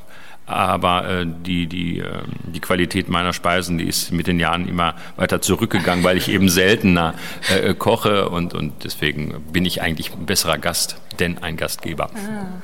aber 0.47 1.09
äh, 1.09 1.27
die, 1.27 1.67
die, 1.67 1.99
äh, 1.99 2.23
die 2.45 2.61
Qualität 2.61 3.09
meiner 3.09 3.33
Speisen, 3.33 3.79
die 3.79 3.89
ist 3.89 4.13
mit 4.13 4.29
den 4.29 4.39
Jahren 4.39 4.69
immer 4.69 4.95
weiter 5.17 5.43
zurückgegangen, 5.43 6.05
weil 6.05 6.17
ich 6.17 6.29
eben 6.29 6.49
seltener 6.49 7.15
äh, 7.53 7.75
koche 7.75 8.29
und, 8.29 8.55
und 8.55 8.85
deswegen 8.85 9.43
bin 9.53 9.65
ich 9.65 9.83
eigentlich 9.83 10.13
ein 10.13 10.25
besserer 10.25 10.59
Gast, 10.59 10.99
denn 11.19 11.39
ein 11.39 11.57
Gastgeber. 11.57 12.11
Ah. 12.15 12.63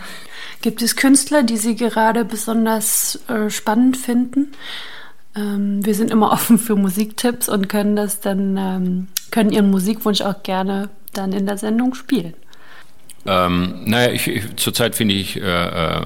Gibt 0.62 0.81
es 0.81 0.97
Künstler, 0.97 1.42
die 1.42 1.57
Sie 1.57 1.75
gerade 1.75 2.25
besonders 2.25 3.21
äh, 3.28 3.50
spannend 3.50 3.97
finden? 3.97 4.52
Ähm, 5.37 5.85
wir 5.85 5.95
sind 5.95 6.11
immer 6.11 6.33
offen 6.33 6.59
für 6.59 6.76
Musiktipps 6.76 7.49
und 7.49 7.69
können 7.69 7.97
das 7.97 8.21
dann, 8.21 8.57
ähm, 8.57 9.09
können 9.31 9.50
Ihren 9.50 9.71
Musikwunsch 9.71 10.21
auch 10.23 10.42
gerne 10.42 10.88
dann 11.12 11.33
in 11.33 11.47
der 11.47 11.59
Sendung 11.59 11.95
spielen. 11.95 12.35
Ähm, 13.25 13.83
naja, 13.85 14.12
ich, 14.12 14.26
ich, 14.26 14.57
zurzeit 14.57 14.95
finde 14.95 15.14
ich 15.14 15.37
äh, 15.37 15.40
äh, 15.40 16.04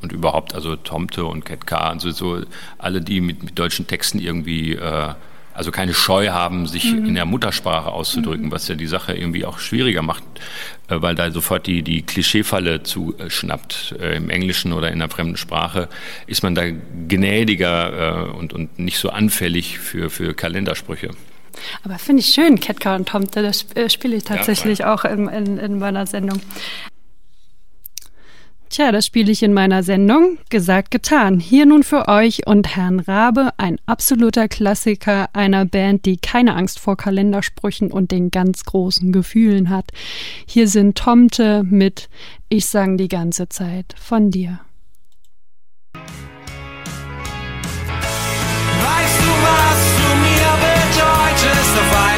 und 0.00 0.12
überhaupt, 0.12 0.54
also 0.54 0.74
Tomte 0.74 1.24
und 1.24 1.44
Cat 1.44 1.66
K 1.66 1.92
und 1.92 2.00
so, 2.00 2.10
so 2.10 2.42
alle, 2.78 3.00
die 3.00 3.20
mit, 3.20 3.42
mit 3.42 3.58
deutschen 3.58 3.86
Texten 3.86 4.18
irgendwie, 4.18 4.72
äh, 4.72 5.14
also 5.56 5.70
keine 5.70 5.94
Scheu 5.94 6.28
haben, 6.28 6.66
sich 6.66 6.92
mhm. 6.92 7.06
in 7.06 7.14
der 7.14 7.24
Muttersprache 7.24 7.90
auszudrücken, 7.90 8.46
mhm. 8.46 8.52
was 8.52 8.68
ja 8.68 8.74
die 8.74 8.86
Sache 8.86 9.14
irgendwie 9.14 9.44
auch 9.44 9.58
schwieriger 9.58 10.02
macht, 10.02 10.22
äh, 10.88 11.00
weil 11.00 11.14
da 11.14 11.30
sofort 11.30 11.66
die, 11.66 11.82
die 11.82 12.02
Klischeefalle 12.02 12.82
zuschnappt. 12.82 13.96
Äh, 14.00 14.16
Im 14.16 14.30
Englischen 14.30 14.72
oder 14.72 14.88
in 14.88 14.94
einer 14.94 15.10
fremden 15.10 15.36
Sprache 15.36 15.88
ist 16.26 16.42
man 16.42 16.54
da 16.54 16.64
gnädiger 17.08 18.28
äh, 18.28 18.30
und, 18.30 18.52
und 18.52 18.78
nicht 18.78 18.98
so 18.98 19.10
anfällig 19.10 19.78
für, 19.78 20.10
für 20.10 20.34
Kalendersprüche. 20.34 21.10
Aber 21.84 21.98
finde 21.98 22.20
ich 22.20 22.28
schön, 22.28 22.60
Ketka 22.60 22.96
und 22.96 23.08
Tomte, 23.08 23.42
das 23.42 23.66
äh, 23.74 23.88
spiele 23.88 24.16
ich 24.16 24.24
tatsächlich 24.24 24.80
ja, 24.80 24.94
auch 24.94 25.04
in, 25.04 25.28
in, 25.28 25.58
in 25.58 25.78
meiner 25.78 26.06
Sendung. 26.06 26.40
Tja, 28.68 28.92
das 28.92 29.06
spiele 29.06 29.30
ich 29.30 29.42
in 29.42 29.52
meiner 29.52 29.82
Sendung. 29.82 30.38
Gesagt, 30.50 30.90
getan. 30.90 31.40
Hier 31.40 31.66
nun 31.66 31.82
für 31.82 32.08
euch 32.08 32.46
und 32.46 32.76
Herrn 32.76 33.00
Rabe 33.00 33.50
ein 33.58 33.78
absoluter 33.86 34.48
Klassiker 34.48 35.28
einer 35.32 35.64
Band, 35.64 36.04
die 36.04 36.16
keine 36.16 36.56
Angst 36.56 36.80
vor 36.80 36.96
Kalendersprüchen 36.96 37.92
und 37.92 38.10
den 38.10 38.30
ganz 38.30 38.64
großen 38.64 39.12
Gefühlen 39.12 39.70
hat. 39.70 39.90
Hier 40.46 40.68
sind 40.68 40.98
Tomte 40.98 41.62
mit 41.64 42.08
Ich 42.48 42.66
sang 42.66 42.96
die 42.96 43.08
ganze 43.08 43.48
Zeit 43.48 43.94
von 43.98 44.30
dir. 44.30 44.60
Weißt 45.94 46.04
du 49.20 49.30
was? 49.42 49.96
just 51.36 51.78
auf 51.78 51.92
einen 51.92 51.94
Platz 51.94 52.15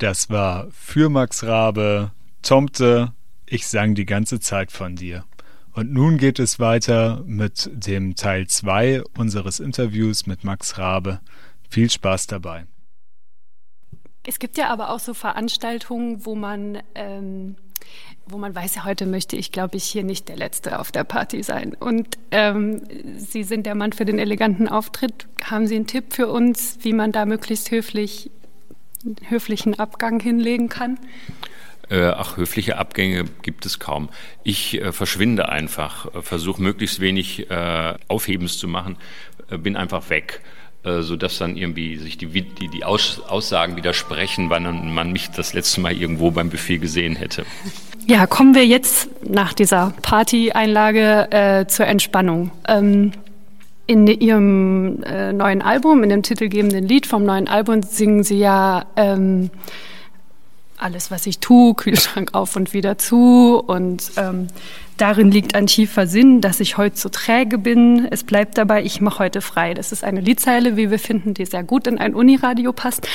Das 0.00 0.30
war 0.30 0.68
für 0.70 1.10
Max 1.10 1.44
Rabe, 1.44 2.12
Tomte, 2.40 3.12
ich 3.44 3.66
sang 3.66 3.94
die 3.94 4.06
ganze 4.06 4.40
Zeit 4.40 4.72
von 4.72 4.96
dir. 4.96 5.24
Und 5.74 5.92
nun 5.92 6.16
geht 6.16 6.38
es 6.38 6.58
weiter 6.58 7.22
mit 7.26 7.68
dem 7.70 8.14
Teil 8.14 8.46
2 8.46 9.02
unseres 9.18 9.60
Interviews 9.60 10.26
mit 10.26 10.42
Max 10.42 10.78
Rabe. 10.78 11.20
Viel 11.68 11.90
Spaß 11.90 12.28
dabei. 12.28 12.64
Es 14.26 14.38
gibt 14.38 14.56
ja 14.56 14.68
aber 14.68 14.88
auch 14.88 15.00
so 15.00 15.12
Veranstaltungen, 15.12 16.24
wo 16.24 16.34
man, 16.34 16.78
ähm, 16.94 17.56
wo 18.24 18.38
man 18.38 18.54
weiß, 18.54 18.82
heute 18.86 19.04
möchte 19.04 19.36
ich, 19.36 19.52
glaube 19.52 19.76
ich, 19.76 19.84
hier 19.84 20.02
nicht 20.02 20.30
der 20.30 20.36
Letzte 20.36 20.78
auf 20.78 20.92
der 20.92 21.04
Party 21.04 21.42
sein. 21.42 21.76
Und 21.78 22.16
ähm, 22.30 22.80
Sie 23.18 23.44
sind 23.44 23.66
der 23.66 23.74
Mann 23.74 23.92
für 23.92 24.06
den 24.06 24.18
eleganten 24.18 24.66
Auftritt. 24.66 25.28
Haben 25.44 25.66
Sie 25.66 25.76
einen 25.76 25.86
Tipp 25.86 26.14
für 26.14 26.28
uns, 26.28 26.78
wie 26.80 26.94
man 26.94 27.12
da 27.12 27.26
möglichst 27.26 27.70
höflich, 27.70 28.30
höflichen 29.28 29.78
Abgang 29.78 30.20
hinlegen 30.20 30.68
kann? 30.68 30.98
Äh, 31.90 32.06
ach, 32.06 32.36
höfliche 32.36 32.78
Abgänge 32.78 33.24
gibt 33.42 33.66
es 33.66 33.80
kaum. 33.80 34.10
Ich 34.44 34.80
äh, 34.80 34.92
verschwinde 34.92 35.48
einfach, 35.48 36.14
äh, 36.14 36.22
versuche 36.22 36.62
möglichst 36.62 37.00
wenig 37.00 37.50
äh, 37.50 37.94
Aufhebens 38.06 38.58
zu 38.58 38.68
machen, 38.68 38.96
äh, 39.50 39.58
bin 39.58 39.76
einfach 39.76 40.08
weg. 40.08 40.40
Äh, 40.84 41.02
so 41.02 41.16
dass 41.16 41.38
dann 41.38 41.56
irgendwie 41.56 41.96
sich 41.96 42.16
die, 42.16 42.26
die, 42.28 42.68
die 42.68 42.84
Aus, 42.84 43.20
Aussagen 43.20 43.76
widersprechen, 43.76 44.50
wann 44.50 44.94
man 44.94 45.12
mich 45.12 45.30
das 45.30 45.52
letzte 45.52 45.80
Mal 45.80 45.92
irgendwo 45.92 46.30
beim 46.30 46.48
Buffet 46.48 46.78
gesehen 46.78 47.16
hätte. 47.16 47.44
Ja, 48.06 48.26
kommen 48.26 48.54
wir 48.54 48.66
jetzt 48.66 49.08
nach 49.28 49.52
dieser 49.52 49.92
Party-Einlage 50.00 51.66
zur 51.68 51.86
Entspannung. 51.86 52.50
Ähm, 52.66 53.12
in 53.90 54.06
Ihrem 54.06 55.02
äh, 55.02 55.32
neuen 55.32 55.62
Album, 55.62 56.04
in 56.04 56.10
dem 56.10 56.22
titelgebenden 56.22 56.86
Lied 56.86 57.06
vom 57.06 57.24
neuen 57.24 57.48
Album, 57.48 57.82
singen 57.82 58.22
Sie 58.22 58.38
ja 58.38 58.86
ähm, 58.94 59.50
alles, 60.78 61.10
was 61.10 61.26
ich 61.26 61.40
tue, 61.40 61.74
Kühlschrank 61.74 62.30
auf 62.32 62.54
und 62.54 62.72
wieder 62.72 62.98
zu 62.98 63.60
und 63.66 64.12
ähm, 64.16 64.46
Darin 64.96 65.30
liegt 65.30 65.54
ein 65.54 65.66
tiefer 65.66 66.06
Sinn, 66.06 66.42
dass 66.42 66.60
ich 66.60 66.76
heute 66.76 66.98
so 66.98 67.08
träge 67.08 67.56
bin. 67.56 68.06
Es 68.10 68.22
bleibt 68.22 68.58
dabei, 68.58 68.84
ich 68.84 69.00
mache 69.00 69.20
heute 69.20 69.40
frei. 69.40 69.72
Das 69.72 69.92
ist 69.92 70.04
eine 70.04 70.20
Liedzeile, 70.20 70.76
wie 70.76 70.90
wir 70.90 70.98
finden, 70.98 71.32
die 71.32 71.46
sehr 71.46 71.62
gut 71.62 71.86
in 71.86 71.96
ein 71.96 72.14
Uniradio 72.14 72.74
passt, 72.74 73.08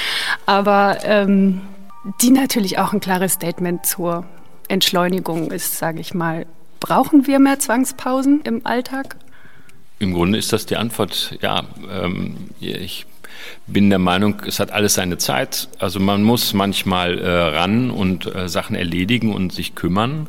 aber 0.47 0.97
ähm, 1.03 1.61
die 2.23 2.31
natürlich 2.31 2.79
auch 2.79 2.91
ein 2.91 3.01
klares 3.01 3.33
Statement 3.33 3.85
zur 3.85 4.25
Entschleunigung 4.67 5.51
ist, 5.51 5.77
sage 5.77 5.99
ich 5.99 6.15
mal. 6.15 6.47
Brauchen 6.79 7.27
wir 7.27 7.37
mehr 7.37 7.59
Zwangspausen 7.59 8.41
im 8.41 8.65
Alltag? 8.65 9.17
Im 9.99 10.13
Grunde 10.13 10.37
ist 10.37 10.51
das 10.51 10.65
die 10.65 10.75
Antwort, 10.75 11.37
ja. 11.41 11.63
Ähm, 11.89 12.49
ich 12.59 13.05
bin 13.67 13.89
der 13.89 13.99
Meinung, 13.99 14.41
es 14.45 14.59
hat 14.59 14.71
alles 14.71 14.95
seine 14.95 15.17
Zeit. 15.17 15.69
Also 15.79 15.99
man 15.99 16.23
muss 16.23 16.53
manchmal 16.53 17.19
äh, 17.19 17.29
ran 17.29 17.91
und 17.91 18.33
äh, 18.33 18.49
Sachen 18.49 18.75
erledigen 18.75 19.33
und 19.33 19.53
sich 19.53 19.75
kümmern. 19.75 20.27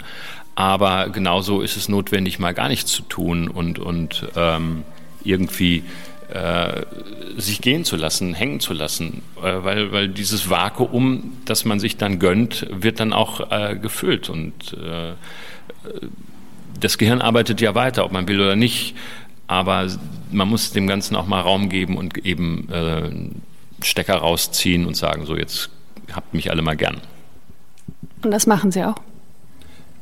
Aber 0.55 1.11
genauso 1.11 1.61
ist 1.61 1.77
es 1.77 1.89
notwendig, 1.89 2.39
mal 2.39 2.55
gar 2.55 2.69
nichts 2.69 2.91
zu 2.91 3.03
tun 3.03 3.49
und, 3.49 3.79
und 3.79 4.27
ähm, 4.37 4.85
irgendwie 5.23 5.85
äh, 6.33 6.83
sich 7.37 7.61
gehen 7.61 7.85
zu 7.85 7.97
lassen, 7.97 8.33
hängen 8.33 8.61
zu 8.61 8.73
lassen, 8.73 9.23
äh, 9.43 9.63
weil, 9.63 9.93
weil 9.93 10.09
dieses 10.09 10.49
Vakuum, 10.49 11.35
das 11.45 11.65
man 11.65 11.79
sich 11.79 11.99
dann 11.99 12.19
gönnt, 12.19 12.67
wird 12.71 13.01
dann 13.01 13.13
auch 13.13 13.51
äh, 13.51 13.77
gefüllt 13.77 14.31
und 14.31 14.73
äh, 14.73 15.13
das 16.81 16.99
Gehirn 16.99 17.21
arbeitet 17.21 17.61
ja 17.61 17.75
weiter, 17.75 18.05
ob 18.05 18.13
man 18.13 18.27
will 18.29 18.41
oder 18.41 18.57
nicht, 18.57 18.97
aber 19.47 19.89
man 20.31 20.49
muss 20.49 20.73
dem 20.73 20.87
Ganzen 20.87 21.17
auch 21.17 21.27
mal 21.27 21.41
Raum 21.41 21.69
geben 21.69 21.97
und 21.97 22.19
eben 22.25 22.69
äh, 22.71 23.11
Stecker 23.85 24.17
rausziehen 24.17 24.87
und 24.87 24.97
sagen, 24.97 25.27
so 25.27 25.37
jetzt 25.37 25.71
habt 26.13 26.35
mich 26.35 26.51
alle 26.51 26.63
mal 26.63 26.77
gern. 26.77 27.01
Und 28.23 28.31
das 28.31 28.47
machen 28.47 28.71
Sie 28.71 28.85
auch? 28.85 28.97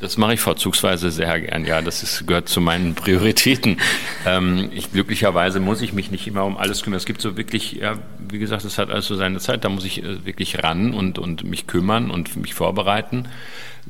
Das 0.04 0.18
mache 0.18 0.34
ich 0.34 0.40
vorzugsweise 0.40 1.10
sehr 1.10 1.40
gern. 1.40 1.64
Ja, 1.64 1.80
das 1.80 2.02
ist, 2.02 2.26
gehört 2.26 2.46
zu 2.46 2.60
meinen 2.60 2.94
Prioritäten. 2.94 3.78
Ähm, 4.26 4.68
ich, 4.74 4.92
glücklicherweise 4.92 5.60
muss 5.60 5.80
ich 5.80 5.94
mich 5.94 6.10
nicht 6.10 6.26
immer 6.26 6.44
um 6.44 6.58
alles 6.58 6.82
kümmern. 6.82 6.98
Es 6.98 7.06
gibt 7.06 7.22
so 7.22 7.38
wirklich, 7.38 7.72
ja, 7.72 7.94
wie 8.18 8.38
gesagt, 8.38 8.66
es 8.66 8.76
hat 8.76 8.90
alles 8.90 9.06
so 9.06 9.14
seine 9.14 9.38
Zeit. 9.38 9.64
Da 9.64 9.70
muss 9.70 9.86
ich 9.86 10.02
äh, 10.02 10.26
wirklich 10.26 10.62
ran 10.62 10.92
und, 10.92 11.18
und 11.18 11.44
mich 11.44 11.66
kümmern 11.66 12.10
und 12.10 12.36
mich 12.36 12.52
vorbereiten. 12.52 13.28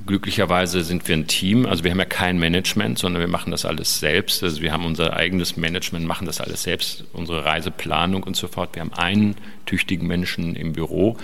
Glücklicherweise 0.06 0.84
sind 0.84 1.08
wir 1.08 1.16
ein 1.16 1.26
Team. 1.26 1.66
Also 1.66 1.82
wir 1.82 1.90
haben 1.90 1.98
ja 1.98 2.04
kein 2.04 2.38
Management, 2.38 2.96
sondern 2.96 3.20
wir 3.20 3.28
machen 3.28 3.50
das 3.50 3.64
alles 3.64 3.98
selbst. 3.98 4.44
Also 4.44 4.62
wir 4.62 4.70
haben 4.70 4.86
unser 4.86 5.16
eigenes 5.16 5.56
Management, 5.56 6.06
machen 6.06 6.26
das 6.28 6.40
alles 6.40 6.62
selbst, 6.62 7.02
unsere 7.12 7.44
Reiseplanung 7.44 8.22
und 8.22 8.36
so 8.36 8.46
fort. 8.46 8.76
Wir 8.76 8.82
haben 8.82 8.94
einen 8.94 9.34
tüchtigen 9.66 10.06
Menschen 10.06 10.54
im 10.54 10.74
Büro, 10.74 11.16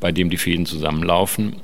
bei 0.00 0.10
dem 0.10 0.30
die 0.30 0.38
Fäden 0.38 0.64
zusammenlaufen 0.64 1.56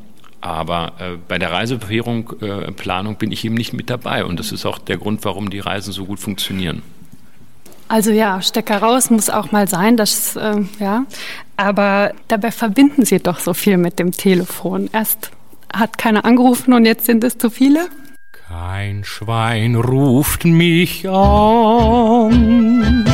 aber 0.44 0.92
äh, 0.98 1.16
bei 1.26 1.38
der 1.38 1.50
Reiseplanung 1.52 3.14
äh, 3.14 3.16
bin 3.18 3.32
ich 3.32 3.44
eben 3.46 3.54
nicht 3.54 3.72
mit 3.72 3.88
dabei. 3.88 4.26
Und 4.26 4.38
das 4.38 4.52
ist 4.52 4.66
auch 4.66 4.78
der 4.78 4.98
Grund, 4.98 5.24
warum 5.24 5.48
die 5.48 5.60
Reisen 5.60 5.92
so 5.92 6.04
gut 6.04 6.20
funktionieren. 6.20 6.82
Also 7.88 8.10
ja, 8.10 8.42
Stecker 8.42 8.78
raus 8.78 9.08
muss 9.08 9.30
auch 9.30 9.52
mal 9.52 9.68
sein, 9.68 9.96
das 9.96 10.36
äh, 10.36 10.60
ja. 10.78 11.06
Aber 11.56 12.12
dabei 12.28 12.50
verbinden 12.50 13.06
Sie 13.06 13.20
doch 13.20 13.38
so 13.38 13.54
viel 13.54 13.78
mit 13.78 13.98
dem 13.98 14.12
Telefon. 14.12 14.90
Erst 14.92 15.30
hat 15.72 15.96
keiner 15.96 16.26
angerufen 16.26 16.74
und 16.74 16.84
jetzt 16.84 17.06
sind 17.06 17.24
es 17.24 17.38
zu 17.38 17.48
viele. 17.48 17.88
Kein 18.46 19.04
Schwein 19.04 19.74
ruft 19.76 20.44
mich 20.44 21.08
an, 21.08 23.06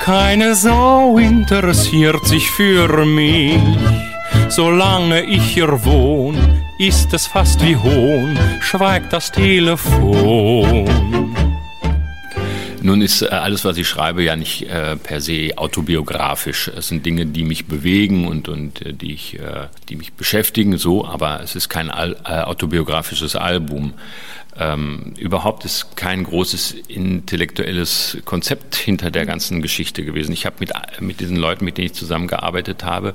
keine 0.00 0.56
Sau 0.56 1.18
interessiert 1.18 2.26
sich 2.26 2.50
für 2.50 3.06
mich. 3.06 3.60
Solange 4.48 5.22
ich 5.22 5.42
hier 5.42 5.84
wohn, 5.84 6.53
ist 6.78 7.12
es 7.14 7.26
fast 7.26 7.62
wie 7.62 7.76
Hohn, 7.76 8.38
schweigt 8.60 9.12
das 9.12 9.30
Telefon. 9.30 10.88
Nun 12.82 13.00
ist 13.00 13.22
äh, 13.22 13.26
alles, 13.26 13.64
was 13.64 13.78
ich 13.78 13.88
schreibe, 13.88 14.22
ja 14.22 14.36
nicht 14.36 14.68
äh, 14.68 14.96
per 14.96 15.20
se 15.20 15.52
autobiografisch. 15.56 16.68
Es 16.68 16.88
sind 16.88 17.06
Dinge, 17.06 17.26
die 17.26 17.44
mich 17.44 17.66
bewegen 17.66 18.26
und, 18.26 18.48
und 18.48 18.84
äh, 18.84 18.92
die, 18.92 19.14
ich, 19.14 19.38
die 19.88 19.96
mich 19.96 20.12
beschäftigen, 20.12 20.76
so, 20.76 21.06
aber 21.06 21.40
es 21.42 21.54
ist 21.54 21.68
kein 21.68 21.90
autobiografisches 21.90 23.36
Album. 23.36 23.94
Ähm, 24.58 25.14
überhaupt 25.18 25.64
ist 25.64 25.96
kein 25.96 26.24
großes 26.24 26.72
intellektuelles 26.88 28.18
Konzept 28.24 28.76
hinter 28.76 29.10
der 29.10 29.26
ganzen 29.26 29.62
Geschichte 29.62 30.04
gewesen. 30.04 30.32
Ich 30.32 30.44
habe 30.44 30.56
mit, 30.60 30.72
mit 31.00 31.20
diesen 31.20 31.36
Leuten, 31.36 31.64
mit 31.64 31.78
denen 31.78 31.86
ich 31.86 31.94
zusammengearbeitet 31.94 32.84
habe, 32.84 33.14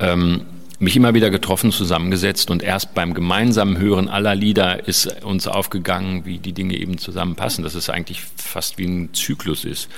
ähm, 0.00 0.46
mich 0.78 0.96
immer 0.96 1.14
wieder 1.14 1.30
getroffen, 1.30 1.72
zusammengesetzt 1.72 2.50
und 2.50 2.62
erst 2.62 2.94
beim 2.94 3.14
gemeinsamen 3.14 3.78
Hören 3.78 4.08
aller 4.08 4.34
Lieder 4.34 4.86
ist 4.86 5.24
uns 5.24 5.48
aufgegangen, 5.48 6.24
wie 6.24 6.38
die 6.38 6.52
Dinge 6.52 6.76
eben 6.76 6.98
zusammenpassen, 6.98 7.64
dass 7.64 7.74
es 7.74 7.90
eigentlich 7.90 8.22
fast 8.36 8.78
wie 8.78 8.86
ein 8.86 9.12
Zyklus 9.12 9.64
ist. 9.64 9.88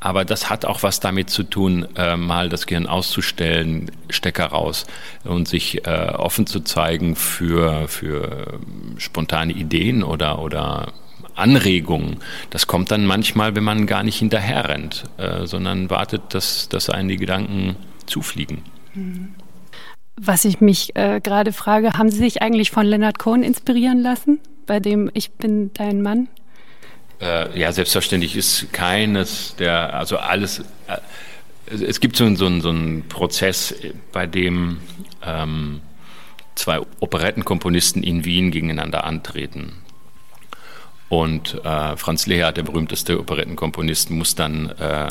Aber 0.00 0.24
das 0.24 0.48
hat 0.48 0.64
auch 0.64 0.82
was 0.82 1.00
damit 1.00 1.28
zu 1.28 1.42
tun, 1.42 1.88
äh, 1.96 2.16
mal 2.16 2.48
das 2.48 2.66
Gehirn 2.66 2.86
auszustellen, 2.86 3.90
Stecker 4.10 4.46
raus 4.46 4.86
und 5.24 5.48
sich 5.48 5.86
äh, 5.86 6.12
offen 6.16 6.46
zu 6.46 6.60
zeigen 6.60 7.16
für, 7.16 7.88
für 7.88 8.60
spontane 8.98 9.52
Ideen 9.52 10.04
oder, 10.04 10.40
oder 10.40 10.92
Anregungen. 11.34 12.18
Das 12.50 12.68
kommt 12.68 12.92
dann 12.92 13.06
manchmal, 13.06 13.56
wenn 13.56 13.64
man 13.64 13.86
gar 13.86 14.04
nicht 14.04 14.18
hinterher 14.18 14.68
rennt, 14.68 15.04
äh, 15.16 15.46
sondern 15.46 15.90
wartet, 15.90 16.22
dass, 16.30 16.68
dass 16.68 16.90
einen 16.90 17.08
die 17.08 17.16
Gedanken 17.16 17.74
zufliegen. 18.06 18.62
Was 20.20 20.44
ich 20.44 20.60
mich 20.60 20.96
äh, 20.96 21.20
gerade 21.20 21.52
frage, 21.52 21.92
haben 21.92 22.10
Sie 22.10 22.18
sich 22.18 22.42
eigentlich 22.42 22.70
von 22.70 22.84
Leonard 22.86 23.18
Cohen 23.18 23.42
inspirieren 23.42 24.02
lassen, 24.02 24.40
bei 24.66 24.80
dem 24.80 25.10
Ich 25.14 25.30
bin 25.32 25.72
dein 25.74 26.02
Mann? 26.02 26.28
Äh, 27.20 27.58
ja, 27.58 27.70
selbstverständlich 27.72 28.36
ist 28.36 28.72
keines 28.72 29.54
der, 29.56 29.94
also 29.94 30.18
alles, 30.18 30.60
äh, 30.88 30.98
es 31.70 32.00
gibt 32.00 32.16
so, 32.16 32.34
so, 32.34 32.60
so 32.60 32.68
einen 32.68 33.06
Prozess, 33.08 33.74
bei 34.12 34.26
dem 34.26 34.78
ähm, 35.24 35.80
zwei 36.56 36.80
Operettenkomponisten 37.00 38.02
in 38.02 38.24
Wien 38.24 38.50
gegeneinander 38.50 39.04
antreten. 39.04 39.72
Und 41.08 41.64
äh, 41.64 41.96
Franz 41.96 42.26
Lehrer, 42.26 42.52
der 42.52 42.64
berühmteste 42.64 43.20
Operettenkomponist, 43.20 44.10
muss 44.10 44.34
dann 44.34 44.70
äh, 44.78 45.08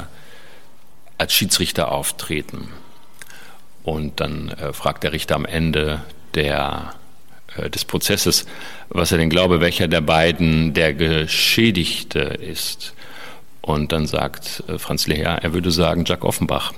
als 1.17 1.33
Schiedsrichter 1.33 1.91
auftreten. 1.91 2.69
Und 3.87 4.19
dann 4.19 4.49
äh, 4.49 4.73
fragt 4.73 5.05
der 5.05 5.13
Richter 5.13 5.35
am 5.35 5.45
Ende 5.45 6.01
der, 6.35 6.93
äh, 7.55 7.69
des 7.69 7.85
Prozesses, 7.85 8.45
was 8.89 9.13
er 9.13 9.17
denn 9.17 9.29
glaube, 9.29 9.61
welcher 9.61 9.87
der 9.87 10.01
beiden 10.01 10.73
der 10.73 10.93
Geschädigte 10.93 12.19
ist. 12.19 12.93
Und 13.61 13.93
dann 13.93 14.05
sagt 14.05 14.61
äh, 14.67 14.77
Franz 14.77 15.07
Leher, 15.07 15.39
er 15.41 15.53
würde 15.53 15.71
sagen 15.71 16.03
Jack 16.05 16.25
Offenbach. 16.25 16.73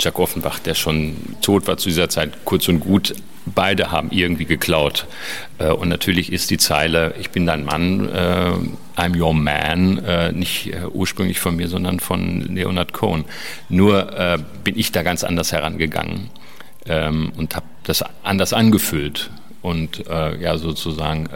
Jack 0.00 0.18
Offenbach, 0.18 0.60
der 0.60 0.74
schon 0.74 1.14
tot 1.42 1.66
war 1.66 1.76
zu 1.76 1.90
dieser 1.90 2.08
Zeit, 2.08 2.46
kurz 2.46 2.68
und 2.68 2.80
gut, 2.80 3.14
beide 3.46 3.90
haben 3.90 4.10
irgendwie 4.10 4.44
geklaut. 4.44 5.06
Äh, 5.58 5.68
und 5.68 5.88
natürlich 5.88 6.32
ist 6.32 6.50
die 6.50 6.58
Zeile, 6.58 7.14
ich 7.18 7.30
bin 7.30 7.46
dein 7.46 7.64
Mann, 7.64 8.08
äh, 8.08 8.52
I'm 8.96 9.20
your 9.20 9.34
man, 9.34 9.98
äh, 9.98 10.32
nicht 10.32 10.72
ursprünglich 10.92 11.40
von 11.40 11.56
mir, 11.56 11.68
sondern 11.68 12.00
von 12.00 12.40
Leonard 12.42 12.92
Cohen. 12.92 13.24
Nur 13.68 14.38
bin 14.62 14.78
ich 14.78 14.92
da 14.92 15.02
ganz 15.02 15.24
anders 15.24 15.52
herangegangen 15.52 16.30
ähm, 16.86 17.32
und 17.36 17.56
habe 17.56 17.66
das 17.82 18.04
anders 18.22 18.52
angefüllt 18.52 19.30
und 19.62 20.04
ja 20.06 20.58
sozusagen 20.58 21.28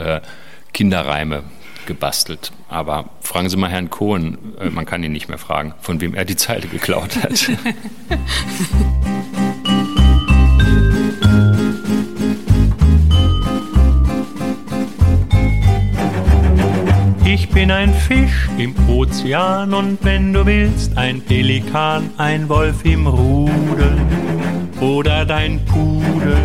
Kinderreime 0.72 1.42
gebastelt. 1.88 2.52
Aber 2.68 3.10
fragen 3.22 3.48
Sie 3.48 3.56
mal 3.56 3.70
Herrn 3.70 3.90
äh, 4.60 4.70
man 4.70 4.86
kann 4.86 5.02
ihn 5.02 5.10
nicht 5.10 5.28
mehr 5.28 5.38
fragen, 5.38 5.74
von 5.80 6.00
wem 6.00 6.14
er 6.14 6.24
die 6.24 6.36
Zeile 6.36 6.68
geklaut 6.68 7.16
hat. 7.16 7.50
bin 17.58 17.72
ein 17.72 17.92
Fisch 17.92 18.48
im 18.56 18.72
Ozean 18.88 19.74
und 19.74 19.98
wenn 20.02 20.32
du 20.32 20.46
willst, 20.46 20.96
ein 20.96 21.20
Pelikan, 21.20 22.08
ein 22.16 22.48
Wolf 22.48 22.84
im 22.84 23.08
Rudel 23.08 23.96
oder 24.80 25.24
dein 25.24 25.64
Pudel. 25.64 26.36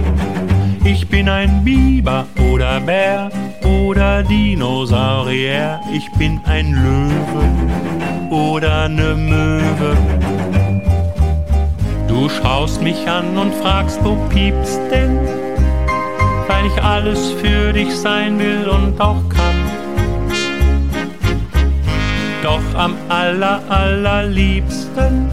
Ich 0.83 1.07
bin 1.07 1.29
ein 1.29 1.63
Biber 1.63 2.25
oder 2.51 2.79
Bär 2.79 3.29
oder 3.63 4.23
Dinosaurier. 4.23 5.79
Ich 5.93 6.11
bin 6.17 6.41
ein 6.45 6.71
Löwe 6.73 8.33
oder 8.33 8.89
ne 8.89 9.13
Möwe. 9.13 9.95
Du 12.07 12.27
schaust 12.27 12.81
mich 12.81 13.07
an 13.07 13.37
und 13.37 13.53
fragst, 13.53 13.99
wo 14.03 14.15
piepst 14.29 14.81
denn? 14.89 15.19
Weil 16.47 16.65
ich 16.65 16.81
alles 16.81 17.33
für 17.33 17.71
dich 17.71 17.93
sein 17.95 18.39
will 18.39 18.67
und 18.67 18.99
auch 18.99 19.29
kann. 19.29 19.52
Doch 22.43 22.75
am 22.75 22.97
aller, 23.07 23.63
allerliebsten 23.69 25.31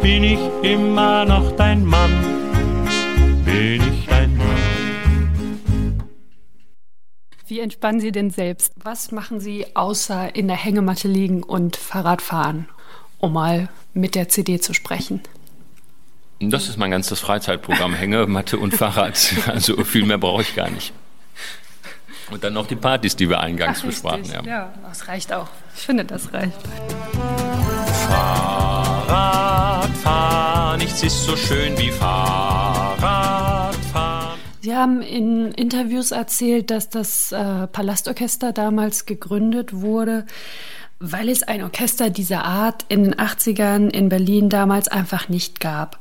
bin 0.00 0.22
ich 0.22 0.38
immer 0.62 1.24
noch 1.24 1.50
dein 1.56 1.84
Mann. 1.84 2.12
Bin 3.44 3.82
ich 3.82 4.06
dein 4.06 4.36
Mann. 4.36 6.04
Wie 7.48 7.58
entspannen 7.58 7.98
Sie 7.98 8.12
denn 8.12 8.30
selbst? 8.30 8.72
Was 8.76 9.10
machen 9.10 9.40
Sie 9.40 9.66
außer 9.74 10.36
in 10.36 10.46
der 10.46 10.56
Hängematte 10.56 11.08
liegen 11.08 11.42
und 11.42 11.74
Fahrrad 11.74 12.22
fahren, 12.22 12.68
um 13.18 13.32
mal 13.32 13.70
mit 13.94 14.14
der 14.14 14.28
CD 14.28 14.60
zu 14.60 14.74
sprechen? 14.74 15.22
Das 16.38 16.68
ist 16.68 16.78
mein 16.78 16.92
ganzes 16.92 17.18
Freizeitprogramm, 17.18 17.94
Hängematte 17.94 18.58
und 18.58 18.76
Fahrrad. 18.76 19.18
Also 19.48 19.82
viel 19.82 20.06
mehr 20.06 20.18
brauche 20.18 20.42
ich 20.42 20.54
gar 20.54 20.70
nicht. 20.70 20.92
Und 22.30 22.44
dann 22.44 22.54
noch 22.54 22.66
die 22.66 22.76
Partys, 22.76 23.16
die 23.16 23.28
wir 23.28 23.40
eingangs 23.40 23.80
Ach, 23.82 23.86
besprachen. 23.86 24.24
Ja. 24.24 24.42
ja, 24.44 24.72
das 24.88 25.08
reicht 25.08 25.32
auch. 25.32 25.48
Ich 25.76 25.82
finde, 25.82 26.04
das 26.04 26.32
reicht. 26.32 26.56
Fahrradfahren, 28.08 30.78
nichts 30.78 31.02
ist 31.02 31.24
so 31.24 31.36
schön 31.36 31.76
wie 31.78 31.90
Fahrradfahren. 31.90 34.38
Sie 34.60 34.74
haben 34.74 35.02
in 35.02 35.52
Interviews 35.52 36.10
erzählt, 36.10 36.70
dass 36.70 36.88
das 36.88 37.32
äh, 37.32 37.66
Palastorchester 37.66 38.54
damals 38.54 39.04
gegründet 39.04 39.74
wurde, 39.74 40.24
weil 41.00 41.28
es 41.28 41.42
ein 41.42 41.62
Orchester 41.62 42.08
dieser 42.08 42.44
Art 42.44 42.86
in 42.88 43.04
den 43.04 43.14
80ern 43.14 43.90
in 43.90 44.08
Berlin 44.08 44.48
damals 44.48 44.88
einfach 44.88 45.28
nicht 45.28 45.60
gab. 45.60 45.98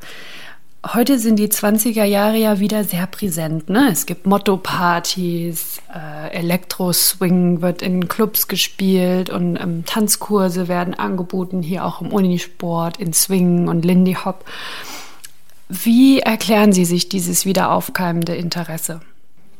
Heute 0.85 1.17
sind 1.17 1.37
die 1.37 1.47
20er 1.47 2.03
Jahre 2.03 2.35
ja 2.35 2.59
wieder 2.59 2.83
sehr 2.83 3.07
präsent. 3.07 3.69
Ne? 3.69 3.87
Es 3.89 4.05
gibt 4.05 4.25
Motto-Partys, 4.25 5.81
äh, 5.93 6.33
Elektro-Swing 6.33 7.61
wird 7.61 7.81
in 7.81 8.09
Clubs 8.09 8.49
gespielt 8.49 9.29
und 9.29 9.55
ähm, 9.55 9.85
Tanzkurse 9.85 10.67
werden 10.67 10.93
angeboten, 10.93 11.61
hier 11.61 11.85
auch 11.85 12.01
im 12.01 12.11
Unisport, 12.11 12.97
in 12.97 13.13
Swing 13.13 13.69
und 13.69 13.85
Lindy 13.85 14.17
Hop. 14.25 14.43
Wie 15.69 16.19
erklären 16.19 16.73
Sie 16.73 16.85
sich 16.85 17.07
dieses 17.07 17.45
wieder 17.45 17.71
aufkeimende 17.71 18.35
Interesse? 18.35 18.99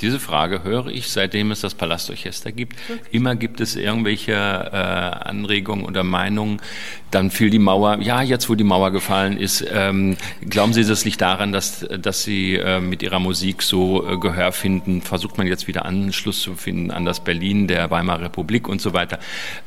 Diese 0.03 0.19
Frage 0.19 0.65
höre 0.65 0.87
ich, 0.87 1.07
seitdem 1.07 1.51
es 1.51 1.61
das 1.61 1.75
Palastorchester 1.75 2.51
gibt. 2.51 2.75
Immer 3.11 3.37
gibt 3.37 3.61
es 3.61 3.77
irgendwelche 3.77 4.33
äh, 4.33 4.75
Anregungen 4.75 5.85
oder 5.85 6.03
Meinungen. 6.03 6.61
Dann 7.09 7.31
fiel 7.31 7.49
die 7.49 7.57
Mauer. 7.57 7.99
Ja, 8.01 8.21
jetzt 8.21 8.49
wo 8.49 8.55
die 8.55 8.65
Mauer 8.65 8.91
gefallen 8.91 9.37
ist, 9.37 9.65
ähm, 9.71 10.17
glauben 10.41 10.73
Sie, 10.73 10.83
das 10.83 11.05
liegt 11.05 11.21
daran, 11.21 11.53
dass, 11.53 11.87
dass 11.87 12.23
Sie 12.23 12.55
äh, 12.55 12.81
mit 12.81 13.01
Ihrer 13.01 13.19
Musik 13.19 13.61
so 13.61 14.05
äh, 14.05 14.17
Gehör 14.17 14.51
finden? 14.51 15.01
Versucht 15.01 15.37
man 15.37 15.47
jetzt 15.47 15.67
wieder 15.67 15.85
Anschluss 15.85 16.41
zu 16.41 16.55
finden 16.55 16.91
an 16.91 17.05
das 17.05 17.23
Berlin 17.23 17.69
der 17.69 17.89
Weimarer 17.89 18.23
Republik 18.23 18.67
und 18.67 18.81
so 18.81 18.93
weiter? 18.93 19.19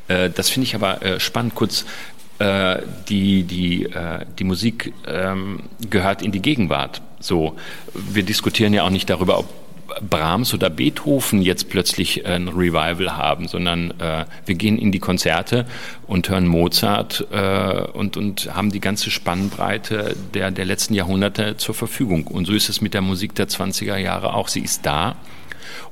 Äh, 0.07 0.29
das 0.29 0.49
finde 0.51 0.67
ich 0.67 0.75
aber 0.75 1.01
äh, 1.01 1.19
spannend. 1.19 1.55
Kurz, 1.55 1.87
äh, 2.37 2.77
die, 3.09 3.41
die, 3.41 3.89
die 4.37 4.43
Musik 4.43 4.93
ähm, 5.07 5.63
gehört 5.89 6.21
in 6.21 6.31
die 6.31 6.43
Gegenwart. 6.43 7.01
So, 7.19 7.55
wir 7.95 8.21
diskutieren 8.21 8.75
ja 8.75 8.83
auch 8.83 8.91
nicht 8.91 9.09
darüber, 9.09 9.39
ob 9.39 9.66
Brahms 10.09 10.53
oder 10.53 10.69
Beethoven 10.69 11.41
jetzt 11.41 11.69
plötzlich 11.69 12.25
ein 12.25 12.47
Revival 12.47 13.17
haben, 13.17 13.47
sondern 13.47 13.91
äh, 13.99 14.25
wir 14.45 14.55
gehen 14.55 14.77
in 14.77 14.91
die 14.91 14.99
Konzerte 14.99 15.65
und 16.07 16.29
hören 16.29 16.47
Mozart 16.47 17.25
äh, 17.31 17.81
und, 17.93 18.17
und 18.17 18.53
haben 18.53 18.71
die 18.71 18.79
ganze 18.79 19.11
Spannbreite 19.11 20.15
der, 20.33 20.51
der 20.51 20.65
letzten 20.65 20.93
Jahrhunderte 20.93 21.57
zur 21.57 21.75
Verfügung. 21.75 22.27
Und 22.27 22.45
so 22.45 22.53
ist 22.53 22.69
es 22.69 22.81
mit 22.81 22.93
der 22.93 23.01
Musik 23.01 23.35
der 23.35 23.47
20er 23.47 23.97
Jahre 23.97 24.33
auch. 24.33 24.47
Sie 24.47 24.61
ist 24.61 24.85
da 24.85 25.15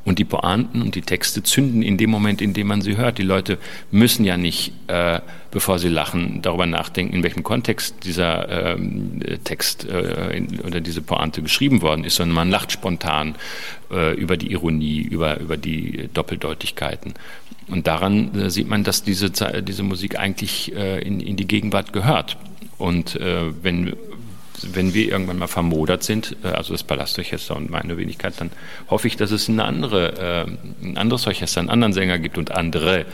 und 0.04 0.20
die 0.20 0.26
Pointen 0.26 0.82
und 0.82 0.96
die 0.96 1.02
Texte 1.02 1.44
zünden 1.44 1.82
in 1.82 1.98
dem 1.98 2.10
Moment, 2.10 2.42
in 2.42 2.54
dem 2.54 2.68
man 2.68 2.82
sie 2.82 2.98
hört. 2.98 3.18
Die 3.18 3.24
Leute 3.24 3.58
müssen 3.92 4.26
ja 4.26 4.38
nicht, 4.38 4.74
äh, 4.88 5.20
bevor 5.52 5.80
sie 5.80 5.90
lachen, 5.90 6.42
darüber 6.42 6.66
nachdenken, 6.66 7.16
in 7.16 7.24
welchem 7.24 7.44
Kontext 7.44 7.96
dieser 8.04 8.76
ähm, 8.76 9.22
Text 9.44 9.88
äh, 9.88 10.38
in, 10.38 10.60
oder 10.62 10.82
diese 10.82 11.02
Pointe 11.02 11.42
geschrieben 11.42 11.82
worden 11.82 12.04
ist, 12.04 12.16
sondern 12.16 12.36
man 12.36 12.50
lacht 12.50 12.72
spontan 12.72 13.36
äh, 13.92 14.14
über 14.16 14.38
die 14.38 14.52
Ironie, 14.52 15.02
über, 15.02 15.40
über 15.40 15.58
die 15.58 16.10
Doppeldeutigkeiten. 16.14 17.14
Und 17.68 17.88
daran 17.88 18.40
äh, 18.40 18.50
sieht 18.50 18.68
man, 18.68 18.84
dass 18.84 19.04
diese, 19.04 19.32
diese 19.32 19.84
Musik 19.84 20.20
eigentlich 20.20 20.76
äh, 20.76 21.02
in, 21.02 21.20
in 21.20 21.36
die 21.36 21.48
Gegenwart 21.48 21.94
gehört. 21.94 22.38
Und 22.78 23.16
äh, 23.16 23.52
wenn 23.64 23.96
wenn 24.62 24.94
wir 24.94 25.10
irgendwann 25.10 25.38
mal 25.38 25.48
vermodert 25.48 26.04
sind, 26.04 26.36
äh, 26.44 26.48
also 26.48 26.74
das 26.74 26.84
Palastorchester 26.84 27.56
und 27.56 27.70
meine 27.70 27.98
Wenigkeit, 27.98 28.34
dann 28.40 28.52
hoffe 28.90 29.08
ich, 29.08 29.18
dass 29.18 29.32
es 29.32 29.50
eine 29.50 29.64
andere, 29.64 30.46
äh, 30.82 30.86
ein 30.86 30.98
anderes 30.98 31.28
Orchester, 31.28 31.60
einen 31.60 31.70
anderen 31.70 31.94
Sänger 31.94 32.20
gibt 32.20 32.38
und 32.38 32.52
andere 32.52 33.06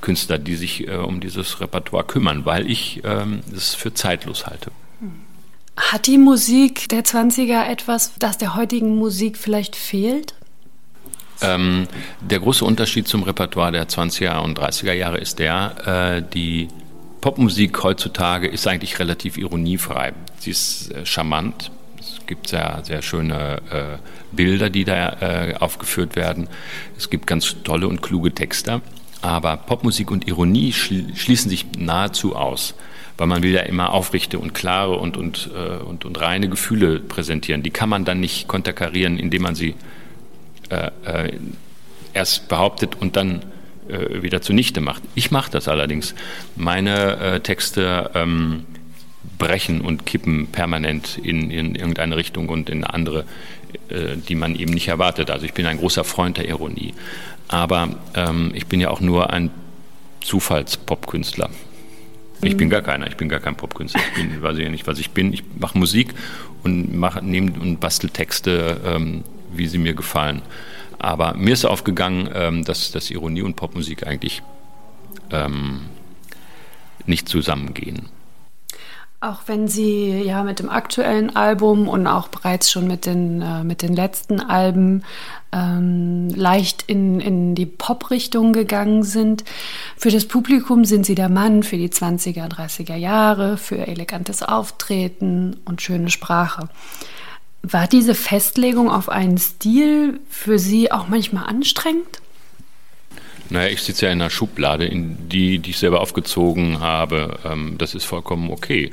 Künstler, 0.00 0.38
die 0.38 0.56
sich 0.56 0.86
äh, 0.86 0.96
um 0.96 1.20
dieses 1.20 1.60
Repertoire 1.60 2.04
kümmern, 2.04 2.44
weil 2.44 2.70
ich 2.70 3.02
ähm, 3.04 3.40
es 3.54 3.74
für 3.74 3.94
zeitlos 3.94 4.46
halte. 4.46 4.70
Hat 5.76 6.06
die 6.06 6.18
Musik 6.18 6.88
der 6.88 7.04
20er 7.04 7.68
etwas, 7.68 8.12
das 8.18 8.38
der 8.38 8.54
heutigen 8.56 8.96
Musik 8.96 9.36
vielleicht 9.36 9.76
fehlt? 9.76 10.34
Ähm, 11.42 11.86
der 12.20 12.40
große 12.40 12.64
Unterschied 12.64 13.06
zum 13.06 13.22
Repertoire 13.22 13.72
der 13.72 13.88
20er 13.88 14.38
und 14.38 14.58
30er 14.58 14.92
Jahre 14.92 15.18
ist 15.18 15.38
der, 15.38 16.22
äh, 16.22 16.32
die 16.32 16.68
Popmusik 17.26 17.82
heutzutage 17.82 18.46
ist 18.46 18.68
eigentlich 18.68 19.00
relativ 19.00 19.36
ironiefrei. 19.36 20.12
Sie 20.38 20.52
ist 20.52 20.92
äh, 20.92 21.04
charmant. 21.04 21.72
Es 21.98 22.24
gibt 22.28 22.46
sehr, 22.46 22.82
sehr 22.84 23.02
schöne 23.02 23.60
äh, 23.68 23.98
Bilder, 24.30 24.70
die 24.70 24.84
da 24.84 25.08
äh, 25.20 25.54
aufgeführt 25.56 26.14
werden. 26.14 26.46
Es 26.96 27.10
gibt 27.10 27.26
ganz 27.26 27.56
tolle 27.64 27.88
und 27.88 28.00
kluge 28.00 28.32
Texte. 28.32 28.80
Aber 29.22 29.56
Popmusik 29.56 30.12
und 30.12 30.28
Ironie 30.28 30.72
schließen 30.72 31.50
sich 31.50 31.66
nahezu 31.76 32.36
aus, 32.36 32.76
weil 33.18 33.26
man 33.26 33.42
will 33.42 33.50
ja 33.50 33.62
immer 33.62 33.92
aufrichte 33.92 34.38
und 34.38 34.54
klare 34.54 34.96
und, 34.96 35.16
und, 35.16 35.50
äh, 35.52 35.82
und, 35.82 36.04
und 36.04 36.20
reine 36.20 36.48
Gefühle 36.48 37.00
präsentieren. 37.00 37.64
Die 37.64 37.70
kann 37.70 37.88
man 37.88 38.04
dann 38.04 38.20
nicht 38.20 38.46
konterkarieren, 38.46 39.18
indem 39.18 39.42
man 39.42 39.56
sie 39.56 39.74
äh, 40.68 40.92
äh, 41.04 41.32
erst 42.12 42.46
behauptet 42.46 42.94
und 43.00 43.16
dann 43.16 43.42
äh, 43.88 44.22
wieder 44.22 44.42
zunichte 44.42 44.80
macht. 44.80 45.02
Ich 45.14 45.30
mache 45.30 45.50
das 45.50 45.68
allerdings. 45.68 46.14
Meine 46.56 47.16
äh, 47.18 47.40
Texte 47.40 48.10
ähm, 48.14 48.64
brechen 49.38 49.80
und 49.80 50.06
kippen 50.06 50.48
permanent 50.48 51.18
in, 51.22 51.50
in 51.50 51.74
irgendeine 51.74 52.16
Richtung 52.16 52.48
und 52.48 52.70
in 52.70 52.84
eine 52.84 52.94
andere, 52.94 53.24
äh, 53.88 54.16
die 54.16 54.34
man 54.34 54.54
eben 54.56 54.72
nicht 54.72 54.88
erwartet. 54.88 55.30
Also 55.30 55.46
ich 55.46 55.52
bin 55.52 55.66
ein 55.66 55.78
großer 55.78 56.04
Freund 56.04 56.38
der 56.38 56.48
Ironie. 56.48 56.94
Aber 57.48 57.90
ähm, 58.14 58.52
ich 58.54 58.66
bin 58.66 58.80
ja 58.80 58.90
auch 58.90 59.00
nur 59.00 59.30
ein 59.30 59.50
Zufallspopkünstler. 60.22 61.50
Ich 62.42 62.56
bin 62.56 62.68
gar 62.68 62.82
keiner, 62.82 63.06
ich 63.06 63.16
bin 63.16 63.28
gar 63.28 63.40
kein 63.40 63.56
Popkünstler. 63.56 64.00
Ich 64.08 64.22
bin, 64.22 64.42
weiß 64.42 64.58
ja 64.58 64.68
nicht, 64.68 64.86
was 64.86 64.98
ich 64.98 65.10
bin. 65.10 65.32
Ich 65.32 65.42
mache 65.58 65.78
Musik 65.78 66.14
und 66.62 66.94
mache 66.94 67.24
nehme 67.24 67.52
und 67.58 67.80
bastel 67.80 68.10
Texte, 68.10 68.80
ähm, 68.84 69.24
wie 69.52 69.66
sie 69.66 69.78
mir 69.78 69.94
gefallen. 69.94 70.42
Aber 70.98 71.34
mir 71.34 71.52
ist 71.52 71.64
aufgegangen, 71.64 72.28
ähm, 72.34 72.64
dass, 72.64 72.90
dass 72.92 73.10
Ironie 73.10 73.42
und 73.42 73.56
Popmusik 73.56 74.06
eigentlich 74.06 74.42
ähm, 75.30 75.82
nicht 77.06 77.28
zusammengehen. 77.28 78.08
Auch 79.20 79.40
wenn 79.46 79.66
Sie 79.66 80.10
ja 80.22 80.44
mit 80.44 80.58
dem 80.58 80.68
aktuellen 80.68 81.34
Album 81.34 81.88
und 81.88 82.06
auch 82.06 82.28
bereits 82.28 82.70
schon 82.70 82.86
mit 82.86 83.06
den, 83.06 83.40
äh, 83.40 83.64
mit 83.64 83.80
den 83.80 83.94
letzten 83.94 84.40
Alben 84.40 85.04
ähm, 85.52 86.28
leicht 86.28 86.84
in, 86.86 87.20
in 87.20 87.54
die 87.54 87.64
Pop-Richtung 87.64 88.52
gegangen 88.52 89.04
sind. 89.04 89.44
Für 89.96 90.10
das 90.10 90.26
Publikum 90.26 90.84
sind 90.84 91.06
Sie 91.06 91.14
der 91.14 91.30
Mann 91.30 91.62
für 91.62 91.78
die 91.78 91.88
20er, 91.88 92.46
30er 92.48 92.94
Jahre, 92.94 93.56
für 93.56 93.86
elegantes 93.86 94.42
Auftreten 94.42 95.56
und 95.64 95.80
schöne 95.80 96.10
Sprache. 96.10 96.68
War 97.68 97.88
diese 97.88 98.14
Festlegung 98.14 98.90
auf 98.90 99.08
einen 99.08 99.38
Stil 99.38 100.20
für 100.28 100.56
Sie 100.58 100.92
auch 100.92 101.08
manchmal 101.08 101.46
anstrengend? 101.46 102.20
Naja, 103.50 103.70
ich 103.70 103.82
sitze 103.82 104.06
ja 104.06 104.12
in 104.12 104.20
einer 104.20 104.30
Schublade, 104.30 104.86
in 104.86 105.28
die, 105.28 105.58
die 105.58 105.70
ich 105.70 105.78
selber 105.78 106.00
aufgezogen 106.00 106.78
habe. 106.78 107.40
Ähm, 107.44 107.74
das 107.76 107.96
ist 107.96 108.04
vollkommen 108.04 108.50
okay. 108.50 108.92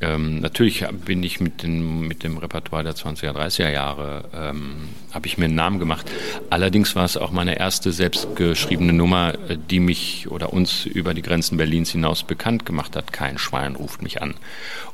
Ähm, 0.00 0.38
natürlich 0.40 0.84
bin 1.04 1.24
ich 1.24 1.40
mit, 1.40 1.64
den, 1.64 2.02
mit 2.02 2.22
dem 2.22 2.38
Repertoire 2.38 2.84
der 2.84 2.94
20er, 2.94 3.32
30er 3.32 3.70
Jahre, 3.70 4.24
ähm, 4.34 4.90
habe 5.12 5.26
ich 5.26 5.36
mir 5.36 5.46
einen 5.46 5.54
Namen 5.56 5.80
gemacht. 5.80 6.08
Allerdings 6.48 6.94
war 6.94 7.06
es 7.06 7.16
auch 7.16 7.32
meine 7.32 7.58
erste 7.58 7.90
selbstgeschriebene 7.90 8.92
Nummer, 8.92 9.34
äh, 9.48 9.56
die 9.58 9.80
mich 9.80 10.28
oder 10.28 10.52
uns 10.52 10.86
über 10.86 11.12
die 11.12 11.22
Grenzen 11.22 11.56
Berlins 11.56 11.90
hinaus 11.90 12.22
bekannt 12.22 12.66
gemacht 12.66 12.94
hat. 12.94 13.12
Kein 13.12 13.38
Schwein 13.38 13.74
ruft 13.74 14.02
mich 14.02 14.22
an. 14.22 14.34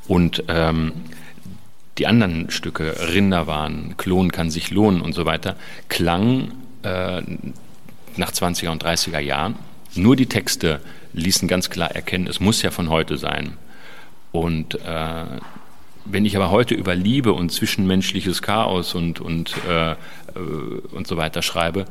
Und 0.09 0.44
ähm, 0.48 0.92
die 1.98 2.07
anderen 2.07 2.50
Stücke, 2.50 2.94
Rinderwahn, 3.12 3.94
Klon 3.96 4.33
kann 4.33 4.50
sich 4.50 4.70
lohnen 4.70 5.02
und 5.02 5.12
so 5.12 5.26
weiter, 5.26 5.57
klangen 5.88 6.52
äh, 6.83 7.22
nach 8.16 8.33
20er 8.33 8.70
und 8.70 8.85
30er 8.85 9.18
Jahren. 9.18 9.57
Nur 9.94 10.16
die 10.16 10.26
Texte 10.26 10.81
ließen 11.12 11.48
ganz 11.48 11.68
klar 11.68 11.90
erkennen, 11.90 12.26
es 12.26 12.40
muss 12.40 12.62
ja 12.62 12.70
von 12.70 12.88
heute 12.88 13.18
sein. 13.18 13.59
Und 14.33 14.76
äh, 14.76 15.24
wenn 16.05 16.24
ich 16.24 16.37
aber 16.37 16.50
heute 16.50 16.74
über 16.74 16.94
Liebe 16.94 17.33
und 17.33 17.52
zwischenmenschliches 17.52 18.42
Chaos 18.42 18.94
und, 18.94 19.20
und, 19.20 19.55
äh, 19.68 19.92
äh, 19.92 19.96
und 20.92 21.07
so 21.07 21.16
weiter 21.16 21.42
schreibe, 21.42 21.85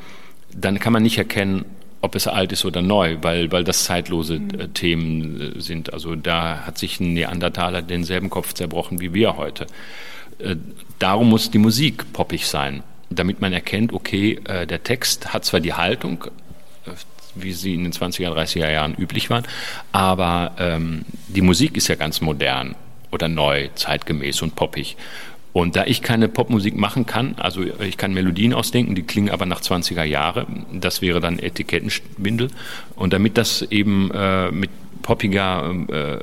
dann 0.53 0.79
kann 0.79 0.93
man 0.93 1.03
nicht 1.03 1.17
erkennen, 1.17 1.65
ob 2.01 2.15
es 2.15 2.27
alt 2.27 2.51
ist 2.51 2.65
oder 2.65 2.81
neu, 2.81 3.17
weil, 3.21 3.51
weil 3.51 3.63
das 3.63 3.85
zeitlose 3.85 4.35
äh, 4.35 4.67
Themen 4.69 5.55
äh, 5.57 5.61
sind. 5.61 5.93
Also 5.93 6.15
da 6.15 6.65
hat 6.65 6.77
sich 6.77 6.99
ein 6.99 7.13
Neandertaler 7.13 7.81
denselben 7.81 8.29
Kopf 8.29 8.53
zerbrochen 8.53 8.99
wie 8.99 9.13
wir 9.13 9.37
heute. 9.37 9.67
Äh, 10.39 10.55
darum 10.99 11.29
muss 11.29 11.51
die 11.51 11.59
Musik 11.59 12.11
poppig 12.11 12.47
sein, 12.47 12.83
damit 13.09 13.41
man 13.41 13.53
erkennt, 13.53 13.93
okay, 13.93 14.39
der 14.45 14.83
Text 14.83 15.33
hat 15.33 15.43
zwar 15.45 15.59
die 15.59 15.73
Haltung, 15.73 16.25
wie 17.35 17.51
sie 17.51 17.73
in 17.73 17.83
den 17.83 17.91
20er, 17.91 18.29
30er 18.29 18.71
Jahren 18.71 18.95
üblich 18.95 19.29
waren. 19.29 19.43
Aber 19.91 20.53
ähm, 20.59 21.05
die 21.27 21.41
Musik 21.41 21.75
ist 21.75 21.87
ja 21.87 21.95
ganz 21.95 22.21
modern 22.21 22.75
oder 23.11 23.27
neu, 23.27 23.69
zeitgemäß 23.75 24.41
und 24.41 24.55
poppig. 24.55 24.95
Und 25.53 25.75
da 25.75 25.85
ich 25.85 26.01
keine 26.01 26.29
Popmusik 26.29 26.77
machen 26.77 27.05
kann, 27.05 27.35
also 27.37 27.61
ich 27.61 27.97
kann 27.97 28.13
Melodien 28.13 28.53
ausdenken, 28.53 28.95
die 28.95 29.03
klingen 29.03 29.29
aber 29.29 29.45
nach 29.45 29.59
20er 29.59 30.03
Jahre, 30.03 30.47
das 30.71 31.01
wäre 31.01 31.19
dann 31.19 31.39
Etikettenwindel. 31.39 32.49
Und 32.95 33.11
damit 33.11 33.37
das 33.37 33.61
eben 33.63 34.11
äh, 34.11 34.49
mit 34.51 34.69
poppiger 35.01 35.73
äh, 35.89 36.19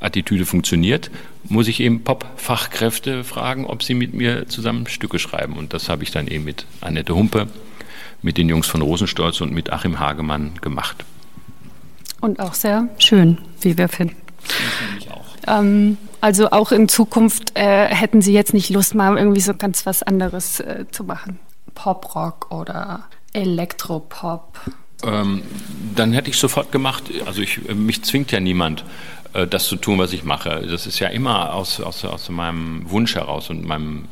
Attitüde 0.00 0.44
funktioniert, 0.44 1.10
muss 1.44 1.66
ich 1.66 1.80
eben 1.80 2.04
Pop-Fachkräfte 2.04 3.24
fragen, 3.24 3.64
ob 3.64 3.82
sie 3.82 3.94
mit 3.94 4.12
mir 4.12 4.48
zusammen 4.48 4.86
Stücke 4.86 5.18
schreiben. 5.18 5.54
Und 5.54 5.72
das 5.72 5.88
habe 5.88 6.02
ich 6.02 6.10
dann 6.10 6.28
eben 6.28 6.44
mit 6.44 6.66
Annette 6.82 7.14
Humpe 7.14 7.48
mit 8.22 8.36
den 8.36 8.48
Jungs 8.48 8.66
von 8.66 8.82
Rosenstolz 8.82 9.40
und 9.40 9.52
mit 9.52 9.70
Achim 9.72 9.98
Hagemann 9.98 10.54
gemacht. 10.60 11.04
Und 12.20 12.40
auch 12.40 12.54
sehr 12.54 12.88
schön, 12.98 13.38
wie 13.60 13.78
wir 13.78 13.88
finden. 13.88 14.16
Ich 14.98 15.10
auch. 15.10 15.24
Ähm, 15.46 15.96
also 16.20 16.50
auch 16.50 16.72
in 16.72 16.88
Zukunft 16.88 17.56
äh, 17.56 17.86
hätten 17.86 18.22
Sie 18.22 18.32
jetzt 18.32 18.54
nicht 18.54 18.70
Lust, 18.70 18.94
mal 18.94 19.16
irgendwie 19.16 19.40
so 19.40 19.54
ganz 19.54 19.86
was 19.86 20.02
anderes 20.02 20.60
äh, 20.60 20.86
zu 20.90 21.04
machen? 21.04 21.38
Poprock 21.74 22.50
oder 22.50 23.04
Elektropop? 23.32 24.58
Ähm, 25.04 25.42
dann 25.94 26.12
hätte 26.12 26.30
ich 26.30 26.38
sofort 26.38 26.72
gemacht. 26.72 27.04
Also 27.26 27.40
ich, 27.40 27.60
mich 27.74 28.02
zwingt 28.02 28.32
ja 28.32 28.40
niemand, 28.40 28.84
äh, 29.32 29.46
das 29.46 29.64
zu 29.64 29.76
tun, 29.76 29.98
was 29.98 30.12
ich 30.12 30.24
mache. 30.24 30.66
Das 30.68 30.86
ist 30.86 30.98
ja 30.98 31.08
immer 31.08 31.54
aus, 31.54 31.80
aus, 31.80 32.04
aus 32.04 32.28
meinem 32.30 32.90
Wunsch 32.90 33.14
heraus 33.14 33.50
und 33.50 33.64
meinem, 33.64 34.06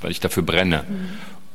weil 0.00 0.10
ich 0.10 0.20
dafür 0.20 0.42
brenne. 0.42 0.84
Mhm. 0.88 1.08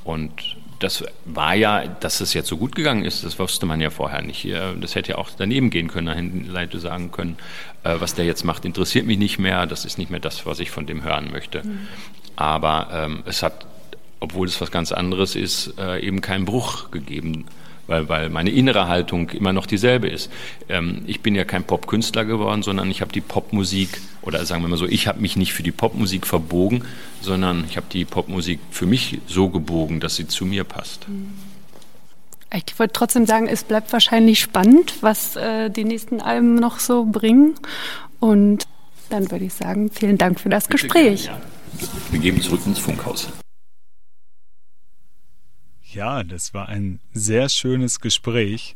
Und 0.04 0.58
das 0.80 1.04
war 1.26 1.56
ja, 1.56 1.86
dass 1.86 2.20
es 2.20 2.34
jetzt 2.34 2.50
so 2.50 2.58
gut 2.58 2.76
gegangen 2.76 3.06
ist, 3.06 3.24
das 3.24 3.40
wusste 3.40 3.66
man 3.66 3.80
ja 3.80 3.90
vorher 3.90 4.22
nicht. 4.22 4.46
Das 4.82 4.96
hätte 4.96 5.12
ja 5.12 5.18
auch 5.18 5.30
daneben 5.38 5.70
gehen 5.70 5.88
können, 5.88 6.08
dahin 6.08 6.48
Leute 6.52 6.80
sagen 6.80 7.12
können, 7.12 7.38
äh, 7.84 7.96
was 8.00 8.16
der 8.16 8.26
jetzt 8.26 8.44
macht, 8.44 8.66
interessiert 8.66 9.06
mich 9.06 9.18
nicht 9.18 9.40
mehr, 9.40 9.66
das 9.66 9.86
ist 9.86 9.98
nicht 9.98 10.12
mehr 10.12 10.20
das, 10.20 10.46
was 10.46 10.60
ich 10.60 10.72
von 10.72 10.86
dem 10.86 11.04
hören 11.04 11.32
möchte. 11.32 11.66
Mhm. 11.66 11.88
Aber 12.36 12.90
ähm, 12.92 13.24
es 13.26 13.44
hat, 13.44 13.66
obwohl 14.20 14.48
es 14.48 14.60
was 14.62 14.72
ganz 14.72 14.92
anderes 14.92 15.36
ist, 15.36 15.76
äh, 15.78 16.00
eben 16.00 16.22
keinen 16.22 16.46
Bruch 16.46 16.92
gegeben 16.92 17.46
weil, 17.88 18.08
weil 18.10 18.30
meine 18.30 18.50
innere 18.50 18.88
Haltung 18.88 19.30
immer 19.32 19.54
noch 19.54 19.66
dieselbe 19.66 20.08
ist. 20.08 20.32
Ähm, 20.70 21.04
ich 21.06 21.22
bin 21.22 21.36
ja 21.36 21.44
kein 21.44 21.64
Popkünstler 21.64 22.26
geworden, 22.26 22.64
sondern 22.64 22.90
ich 22.90 23.02
habe 23.02 23.12
die 23.12 23.22
Popmusik, 23.22 24.02
oder 24.22 24.46
sagen 24.46 24.62
wir 24.62 24.70
mal 24.70 24.78
so, 24.78 24.88
ich 24.88 25.08
habe 25.08 25.20
mich 25.20 25.36
nicht 25.36 25.54
für 25.54 25.64
die 25.64 25.72
Popmusik 25.72 26.26
verbogen, 26.26 26.84
sondern 27.22 27.66
ich 27.70 27.78
habe 27.78 27.88
die 27.92 28.06
Popmusik 28.06 28.60
für 28.72 28.86
mich 28.86 29.20
so 29.28 29.50
gebogen, 29.50 30.00
dass 30.00 30.16
sie 30.16 30.28
zu 30.28 30.46
mir 30.46 30.64
passt. 30.64 31.06
Ich 32.54 32.78
wollte 32.78 32.94
trotzdem 32.94 33.26
sagen, 33.26 33.48
es 33.48 33.64
bleibt 33.64 33.92
wahrscheinlich 33.92 34.40
spannend, 34.40 35.02
was 35.02 35.36
äh, 35.36 35.70
die 35.70 35.84
nächsten 35.84 36.22
Alben 36.22 36.56
noch 36.56 36.80
so 36.80 37.06
bringen. 37.06 37.56
Und 38.20 38.68
dann 39.10 39.32
würde 39.32 39.46
ich 39.46 39.54
sagen, 39.54 39.90
vielen 39.90 40.18
Dank 40.18 40.40
für 40.40 40.50
das 40.50 40.68
Bitte 40.68 40.84
Gespräch. 40.84 41.26
Gerne, 41.26 41.42
ja. 41.80 41.88
Wir 42.12 42.20
gehen 42.20 42.42
zurück 42.42 42.62
ins 42.66 42.80
Funkhaus. 42.80 43.30
Ja, 45.92 46.24
das 46.24 46.54
war 46.54 46.70
ein 46.70 47.00
sehr 47.14 47.50
schönes 47.50 48.00
Gespräch. 48.00 48.76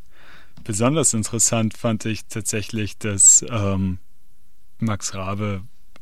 Besonders 0.63 1.13
interessant 1.13 1.75
fand 1.75 2.05
ich 2.05 2.25
tatsächlich, 2.25 2.97
dass 2.97 3.45
ähm, 3.49 3.99
Max 4.79 5.13
Rabe 5.13 5.61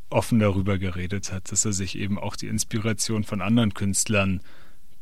offen 0.10 0.40
darüber 0.40 0.78
geredet 0.78 1.32
hat, 1.32 1.52
dass 1.52 1.66
er 1.66 1.74
sich 1.74 1.98
eben 1.98 2.18
auch 2.18 2.36
die 2.36 2.48
Inspiration 2.48 3.24
von 3.24 3.42
anderen 3.42 3.74
Künstlern 3.74 4.42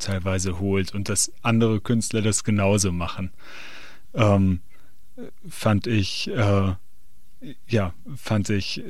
teilweise 0.03 0.59
holt 0.59 0.93
und 0.93 1.09
dass 1.09 1.31
andere 1.41 1.79
Künstler 1.79 2.21
das 2.21 2.43
genauso 2.43 2.91
machen. 2.91 3.31
Ähm, 4.13 4.59
fand 5.47 5.87
ich, 5.87 6.29
äh, 6.29 6.73
ja, 7.67 7.93
fand 8.15 8.49
ich 8.49 8.83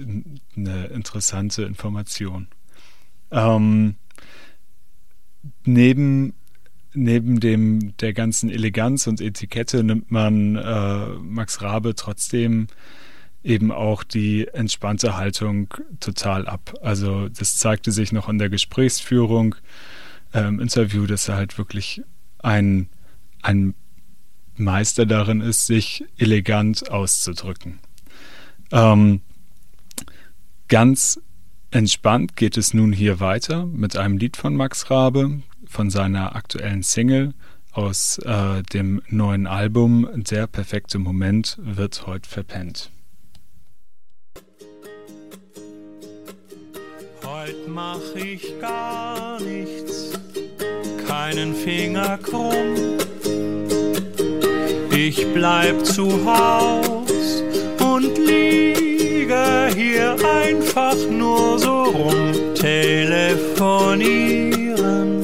eine 0.56 0.86
interessante 0.88 1.64
Information. 1.64 2.48
Ähm, 3.32 3.96
neben 5.66 6.34
neben 6.96 7.40
dem 7.40 7.98
der 7.98 8.14
ganzen 8.14 8.50
Eleganz 8.50 9.08
und 9.08 9.20
Etikette 9.20 9.84
nimmt 9.84 10.12
man 10.12 10.56
äh, 10.56 11.08
Max 11.20 11.62
Rabe 11.62 11.96
trotzdem 11.96 12.68
eben 13.44 13.72
auch 13.72 14.04
die 14.04 14.48
entspannte 14.48 15.18
Haltung 15.18 15.74
total 16.00 16.48
ab. 16.48 16.74
Also 16.82 17.30
das 17.30 17.58
zeigte 17.58 17.92
sich 17.92 18.12
noch 18.12 18.30
in 18.30 18.38
der 18.38 18.50
Gesprächsführung 18.50 19.56
äh, 20.34 20.48
im 20.48 20.60
Interview, 20.60 21.06
dass 21.06 21.28
er 21.30 21.36
halt 21.36 21.58
wirklich 21.58 22.02
ein, 22.40 22.90
ein 23.42 23.76
Meister 24.56 25.06
darin 25.06 25.42
ist, 25.42 25.66
sich 25.66 26.06
elegant 26.18 26.90
auszudrücken. 26.90 27.80
Ähm, 28.72 29.22
ganz 30.68 31.20
entspannt 31.72 32.36
geht 32.36 32.58
es 32.58 32.74
nun 32.74 32.92
hier 32.94 33.20
weiter 33.20 33.66
mit 33.66 33.96
einem 33.96 34.18
Lied 34.18 34.38
von 34.38 34.56
Max 34.56 34.90
Rabe, 34.92 35.42
von 35.66 35.90
seiner 35.90 36.36
aktuellen 36.36 36.84
Single 36.84 37.34
aus 37.72 38.20
äh, 38.20 38.62
dem 38.62 39.02
neuen 39.10 39.48
Album 39.48 40.08
Der 40.14 40.46
perfekte 40.48 41.00
Moment 41.00 41.58
wird 41.60 42.06
heute 42.06 42.30
verpennt. 42.30 42.92
Heute 47.24 47.68
mach 47.68 48.16
ich 48.16 48.60
gar 48.62 49.42
nichts, 49.42 50.13
keinen 51.24 51.56
Finger 51.56 52.20
krumm. 52.22 52.98
Ich 54.92 55.26
bleib 55.34 55.86
zu 55.86 56.10
Haus 56.26 57.42
und 57.80 58.18
liege 58.18 59.70
hier 59.74 60.18
einfach 60.44 60.98
nur 61.10 61.58
so 61.60 61.84
rum, 61.84 62.34
telefonieren 62.56 65.24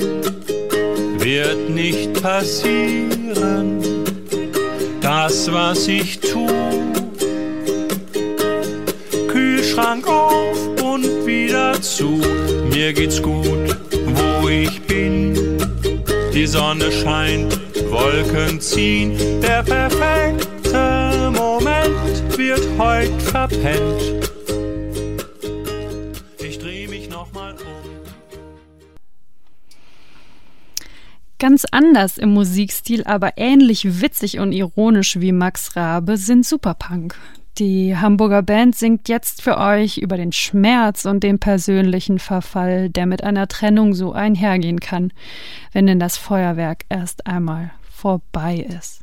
wird 1.17 1.69
nicht 1.69 2.13
passieren. 2.21 3.83
Das, 5.01 5.51
was 5.51 5.85
ich 5.89 6.21
tu, 6.21 6.47
Kühlschrank 9.27 10.07
auf 10.07 10.57
und 10.81 11.25
wieder 11.25 11.73
zu. 11.81 12.21
Mir 12.73 12.93
geht's 12.93 13.21
gut, 13.21 13.75
wo 14.15 14.47
ich 14.47 14.79
bin. 14.81 14.88
Die 16.39 16.47
Sonne 16.47 16.89
scheint, 16.89 17.53
Wolken 17.91 18.61
ziehen. 18.61 19.17
Der 19.41 19.61
perfekte 19.61 21.29
Moment 21.33 22.37
wird 22.37 22.65
heut 22.77 23.21
verpennt. 23.21 24.29
Ganz 31.39 31.65
anders 31.71 32.17
im 32.17 32.29
Musikstil, 32.29 33.03
aber 33.03 33.33
ähnlich 33.35 34.01
witzig 34.01 34.39
und 34.39 34.53
ironisch 34.53 35.19
wie 35.19 35.33
Max 35.33 35.75
Rabe 35.75 36.15
sind 36.15 36.45
Superpunk. 36.45 37.17
Die 37.57 37.97
Hamburger 37.97 38.41
Band 38.41 38.75
singt 38.75 39.09
jetzt 39.09 39.41
für 39.41 39.57
euch 39.57 39.97
über 39.97 40.15
den 40.15 40.31
Schmerz 40.31 41.05
und 41.05 41.23
den 41.23 41.39
persönlichen 41.39 42.19
Verfall, 42.19 42.89
der 42.89 43.05
mit 43.05 43.23
einer 43.23 43.47
Trennung 43.47 43.93
so 43.93 44.13
einhergehen 44.13 44.79
kann, 44.79 45.11
wenn 45.73 45.87
denn 45.87 45.99
das 45.99 46.17
Feuerwerk 46.17 46.85
erst 46.87 47.27
einmal 47.27 47.71
vorbei 47.89 48.65
ist. 48.77 49.01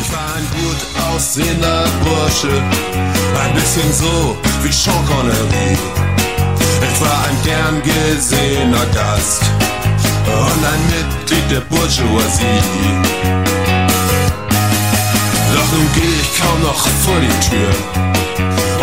Ich 0.00 0.12
war 0.12 0.36
ein 0.36 0.46
gut 0.54 1.14
aussehender 1.14 1.84
Bursche, 2.02 2.62
ein 3.42 3.54
bisschen 3.54 3.92
so 3.92 4.36
wie 4.62 4.72
Sean 4.72 5.04
Connery. 5.06 5.76
Ich 6.80 7.00
war 7.00 7.24
ein 7.26 7.36
gern 7.44 7.82
gesehener 7.82 8.86
Gast 8.94 9.42
und 10.28 10.64
ein 10.64 10.82
Mitglied 10.90 11.50
der 11.50 11.60
Bourgeoisie. 11.60 12.60
Doch 15.54 15.72
nun 15.72 15.88
gehe 15.94 16.20
ich 16.20 16.40
kaum 16.40 16.62
noch 16.62 16.86
vor 16.86 17.20
die 17.20 17.48
Tür 17.48 17.70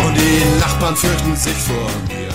und 0.04 0.14
die 0.16 0.60
Nachbarn 0.60 0.96
fürchten 0.96 1.36
sich 1.36 1.54
vor 1.54 1.90
mir. 2.08 2.26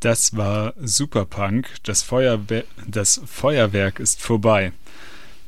Das 0.00 0.34
war 0.34 0.72
Superpunk. 0.82 1.68
Das, 1.82 2.02
Feuerwe 2.02 2.64
das 2.86 3.20
Feuerwerk 3.26 4.00
ist 4.00 4.22
vorbei. 4.22 4.72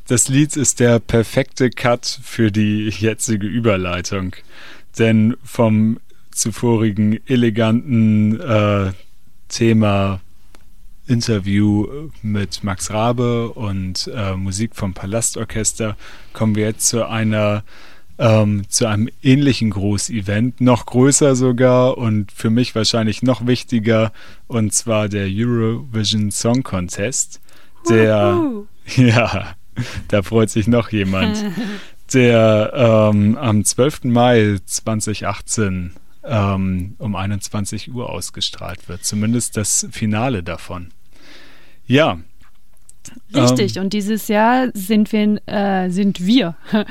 Das 0.09 0.29
Lied 0.29 0.57
ist 0.57 0.81
der 0.81 0.99
perfekte 0.99 1.71
Cut 1.71 2.21
für 2.23 2.53
die 2.53 2.89
jetzige 2.89 3.47
Überleitung. 3.47 4.37
Denn 4.99 5.37
vom 5.43 5.99
zuvorigen 6.33 7.19
eleganten 7.27 8.41
äh, 8.41 8.93
Thema 9.53 10.21
Interview 11.07 12.09
mit 12.23 12.65
Max 12.65 12.91
Rabe 12.91 13.51
und 13.51 14.11
äh, 14.15 14.35
Musik 14.35 14.75
vom 14.75 14.95
Palastorchester 14.95 15.97
kommen 16.33 16.55
wir 16.55 16.65
jetzt 16.65 16.89
zu 16.89 17.07
einer 17.07 17.63
ähm, 18.19 18.69
zu 18.69 18.87
einem 18.87 19.09
ähnlichen 19.23 19.71
Großevent, 19.71 20.61
noch 20.61 20.87
größer 20.87 21.35
sogar 21.35 21.99
und 21.99 22.31
für 22.31 22.51
mich 22.51 22.75
wahrscheinlich 22.75 23.23
noch 23.23 23.47
wichtiger, 23.47 24.13
und 24.47 24.73
zwar 24.73 25.09
der 25.09 25.27
Eurovision 25.29 26.31
Song 26.31 26.63
Contest, 26.63 27.41
der 27.89 28.37
Wuhu. 28.37 28.67
ja, 28.97 29.55
da 30.09 30.23
freut 30.23 30.51
sich 30.51 30.67
noch 30.67 30.91
jemand, 30.91 31.45
der 32.13 32.73
ähm, 33.13 33.37
am 33.39 33.65
12. 33.65 34.05
Mai 34.05 34.59
2018 34.65 35.93
ähm, 36.25 36.95
um 36.99 37.17
21 37.17 37.93
Uhr 37.93 38.11
ausgestrahlt 38.11 38.89
wird. 38.89 39.05
Zumindest 39.05 39.57
das 39.57 39.87
Finale 39.91 40.43
davon. 40.43 40.93
Ja. 41.87 42.19
Richtig, 43.35 43.77
Ähm, 43.77 43.83
und 43.83 43.93
dieses 43.93 44.29
Jahr 44.29 44.69
sind 44.75 45.13
wir, 45.13 45.41
äh, 45.47 45.91
sind 45.91 46.25
wir, 46.25 46.55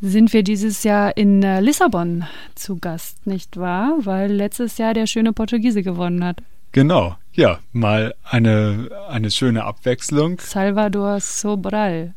sind 0.00 0.32
wir 0.32 0.42
dieses 0.42 0.82
Jahr 0.82 1.16
in 1.16 1.42
äh, 1.42 1.60
Lissabon 1.60 2.24
zu 2.54 2.78
Gast, 2.78 3.26
nicht 3.26 3.58
wahr? 3.58 3.98
Weil 4.00 4.32
letztes 4.32 4.78
Jahr 4.78 4.94
der 4.94 5.06
schöne 5.06 5.32
Portugiese 5.32 5.82
gewonnen 5.82 6.24
hat. 6.24 6.38
genau, 6.72 7.16
ja, 7.34 7.58
mal 7.72 8.14
eine, 8.24 8.88
eine 9.08 9.30
schöne 9.30 9.64
Abwechslung. 9.64 10.38
Salvador 10.40 11.20
Sobral. 11.20 12.14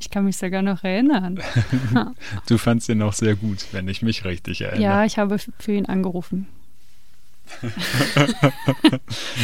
Ich 0.00 0.10
kann 0.10 0.24
mich 0.24 0.36
sogar 0.36 0.62
noch 0.62 0.84
erinnern. 0.84 1.40
Du 2.46 2.58
fandst 2.58 2.88
ihn 2.88 3.02
auch 3.02 3.12
sehr 3.12 3.34
gut, 3.36 3.66
wenn 3.72 3.88
ich 3.88 4.02
mich 4.02 4.24
richtig 4.24 4.60
erinnere. 4.62 4.82
ja, 4.82 5.04
ich 5.04 5.18
habe 5.18 5.36
für 5.58 5.72
ihn 5.72 5.86
angerufen. 5.86 6.46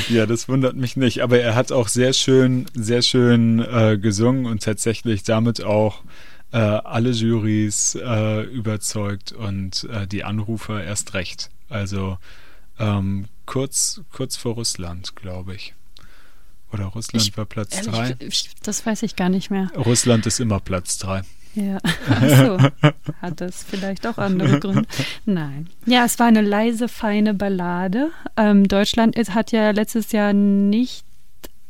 Ja, 0.09 0.27
das 0.27 0.49
wundert 0.49 0.77
mich 0.77 0.97
nicht. 0.97 1.23
Aber 1.23 1.39
er 1.39 1.55
hat 1.55 1.73
auch 1.73 1.89
sehr 1.89 2.13
schön, 2.13 2.67
sehr 2.75 3.03
schön 3.03 3.61
äh, 3.61 3.99
gesungen 3.99 4.47
und 4.47 4.63
tatsächlich 4.63 5.23
damit 5.23 5.63
auch 5.65 6.03
äh, 6.53 6.59
alle 6.59 7.11
Jurys 7.11 7.97
äh, 7.97 8.43
überzeugt 8.43 9.33
und 9.33 9.85
äh, 9.91 10.07
die 10.07 10.25
Anrufer 10.25 10.83
erst 10.85 11.15
recht. 11.15 11.51
Also 11.69 12.19
ähm, 12.79 13.27
kurz, 13.47 14.03
kurz 14.13 14.37
vor 14.37 14.55
Russland, 14.55 15.17
glaube 15.17 15.55
ich. 15.55 15.75
Oder 16.75 16.87
Russland 16.87 17.25
Ich- 17.27 17.37
war 17.37 17.45
Platz 17.47 17.75
Ehrlich, 17.77 17.91
drei. 17.93 18.17
ich, 18.21 18.51
das 18.63 18.85
weiß 18.85 19.03
ich 19.05 19.17
gar 19.17 19.29
nicht 19.29 19.51
mehr. 19.51 19.71
Russland 19.77 20.27
ist 20.27 20.41
immer 20.41 20.61
Platz 20.61 20.99
drei. 20.99 21.23
Ja, 21.55 21.79
so. 22.21 22.59
Hat 23.23 23.41
das 23.41 23.63
vielleicht 23.63 24.07
auch 24.09 24.19
andere 24.19 24.59
Gründe? 24.61 24.87
Nein. 25.25 25.69
Ja, 25.87 26.05
es 26.05 26.19
war 26.19 26.27
eine 26.27 26.41
leise, 26.43 26.89
feine 26.89 27.33
Ballade. 27.33 28.11
Ähm, 28.37 28.67
Deutschland 28.67 29.17
ist, 29.17 29.35
hat 29.35 29.53
ja 29.53 29.71
letztes 29.71 30.11
Jahr 30.11 30.33
nicht 30.33 31.05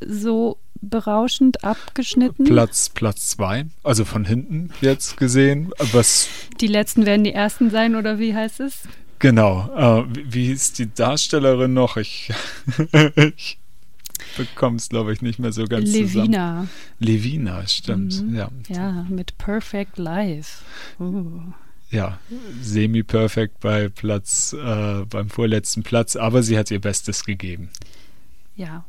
so 0.00 0.56
berauschend 0.80 1.64
abgeschnitten. 1.64 2.44
Platz, 2.44 2.88
Platz 2.88 3.28
zwei. 3.28 3.66
Also 3.82 4.04
von 4.06 4.24
hinten 4.24 4.70
jetzt 4.80 5.16
gesehen. 5.18 5.70
Was 5.92 6.28
Die 6.60 6.66
letzten 6.66 7.04
werden 7.06 7.24
die 7.24 7.32
ersten 7.32 7.70
sein, 7.70 7.94
oder 7.94 8.18
wie 8.18 8.34
heißt 8.34 8.60
es? 8.60 8.82
Genau. 9.18 9.70
Äh, 9.76 10.04
wie, 10.14 10.32
wie 10.34 10.46
hieß 10.46 10.72
die 10.74 10.92
Darstellerin 10.94 11.72
noch? 11.74 11.96
Ich, 11.98 12.30
ich 13.36 13.58
bekomme 14.36 14.76
es, 14.76 14.88
glaube 14.88 15.12
ich, 15.12 15.22
nicht 15.22 15.38
mehr 15.38 15.52
so 15.52 15.64
ganz 15.64 15.90
zusammen. 15.90 16.06
Levina. 16.06 16.66
Levina, 16.98 17.66
stimmt. 17.66 18.22
Mhm. 18.22 18.34
Ja. 18.34 18.50
Ja, 18.68 19.06
mit 19.08 19.36
Perfect 19.38 19.98
Life. 19.98 20.64
Uh. 20.98 21.40
ja, 21.90 22.18
semi-perfekt 22.60 23.60
bei 23.60 23.88
Platz, 23.88 24.52
äh, 24.52 25.04
beim 25.04 25.28
vorletzten 25.28 25.82
Platz, 25.82 26.16
aber 26.16 26.42
sie 26.42 26.58
hat 26.58 26.70
ihr 26.70 26.80
Bestes 26.80 27.24
gegeben. 27.24 27.70
Ja, 28.56 28.84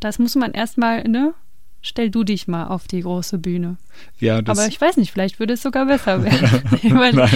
das 0.00 0.18
muss 0.18 0.34
man 0.34 0.52
erstmal, 0.52 1.04
ne? 1.04 1.34
Stell 1.82 2.10
du 2.10 2.24
dich 2.24 2.48
mal 2.48 2.66
auf 2.66 2.88
die 2.88 3.00
große 3.00 3.38
Bühne. 3.38 3.76
Ja, 4.18 4.42
das, 4.42 4.58
Aber 4.58 4.66
ich 4.66 4.80
weiß 4.80 4.96
nicht, 4.96 5.12
vielleicht 5.12 5.38
würde 5.38 5.54
es 5.54 5.62
sogar 5.62 5.86
besser 5.86 6.24
werden. 6.24 6.62
Nein. 7.14 7.30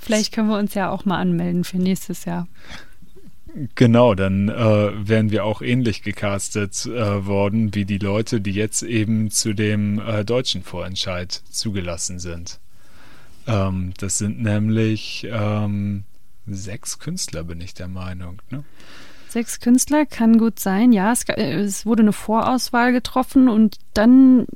vielleicht 0.00 0.32
können 0.32 0.48
wir 0.48 0.58
uns 0.58 0.74
ja 0.74 0.90
auch 0.90 1.04
mal 1.04 1.18
anmelden 1.18 1.64
für 1.64 1.78
nächstes 1.78 2.24
Jahr. 2.24 2.46
Genau, 3.74 4.14
dann 4.14 4.48
äh, 4.48 5.08
wären 5.08 5.30
wir 5.30 5.44
auch 5.44 5.62
ähnlich 5.62 6.02
gecastet 6.02 6.86
äh, 6.86 7.26
worden 7.26 7.74
wie 7.74 7.84
die 7.84 7.98
Leute, 7.98 8.40
die 8.40 8.52
jetzt 8.52 8.82
eben 8.82 9.30
zu 9.30 9.54
dem 9.54 9.98
äh, 9.98 10.24
deutschen 10.24 10.62
Vorentscheid 10.62 11.42
zugelassen 11.50 12.18
sind. 12.18 12.60
Ähm, 13.46 13.92
das 13.98 14.18
sind 14.18 14.40
nämlich 14.40 15.26
ähm, 15.30 16.04
sechs 16.46 16.98
Künstler, 16.98 17.44
bin 17.44 17.60
ich 17.60 17.74
der 17.74 17.88
Meinung. 17.88 18.40
Ne? 18.50 18.64
Sechs 19.34 19.58
Künstler 19.58 20.06
kann 20.06 20.38
gut 20.38 20.60
sein, 20.60 20.92
ja. 20.92 21.10
Es, 21.10 21.24
äh, 21.28 21.54
es 21.54 21.84
wurde 21.84 22.02
eine 22.04 22.12
Vorauswahl 22.12 22.92
getroffen 22.92 23.48
und 23.48 23.78
dann 23.92 24.46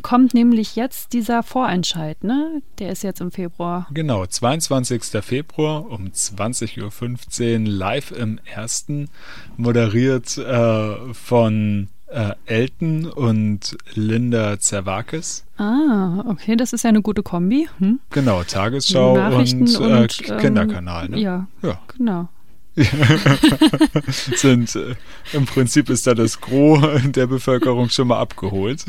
kommt 0.00 0.32
nämlich 0.32 0.76
jetzt 0.76 1.12
dieser 1.12 1.42
Vorentscheid, 1.42 2.24
ne? 2.24 2.62
Der 2.78 2.90
ist 2.90 3.02
jetzt 3.02 3.20
im 3.20 3.30
Februar. 3.30 3.86
Genau, 3.92 4.24
22. 4.24 5.22
Februar 5.22 5.90
um 5.90 6.06
20.15 6.06 7.66
Uhr 7.66 7.68
live 7.70 8.12
im 8.12 8.40
ersten, 8.46 9.10
moderiert 9.58 10.38
äh, 10.38 11.12
von 11.12 11.88
äh, 12.06 12.30
Elton 12.46 13.04
und 13.04 13.76
Linda 13.92 14.58
Zervakis. 14.58 15.44
Ah, 15.58 16.24
okay, 16.28 16.56
das 16.56 16.72
ist 16.72 16.84
ja 16.84 16.88
eine 16.88 17.02
gute 17.02 17.22
Kombi. 17.22 17.68
Hm? 17.76 18.00
Genau, 18.08 18.42
Tagesschau 18.42 19.18
Nachrichten 19.18 19.64
und, 19.64 19.74
äh, 19.74 20.00
und, 20.00 20.30
ähm, 20.30 20.38
Kinderkanal. 20.38 21.10
Ne? 21.10 21.18
Ja, 21.18 21.46
Ja. 21.60 21.78
genau. 21.98 22.28
Sind, 24.08 24.74
äh, 24.74 24.94
Im 25.32 25.46
Prinzip 25.46 25.90
ist 25.90 26.06
da 26.06 26.14
das 26.14 26.40
Gros 26.40 26.80
der 27.04 27.26
Bevölkerung 27.26 27.88
schon 27.88 28.08
mal 28.08 28.18
abgeholt. 28.18 28.84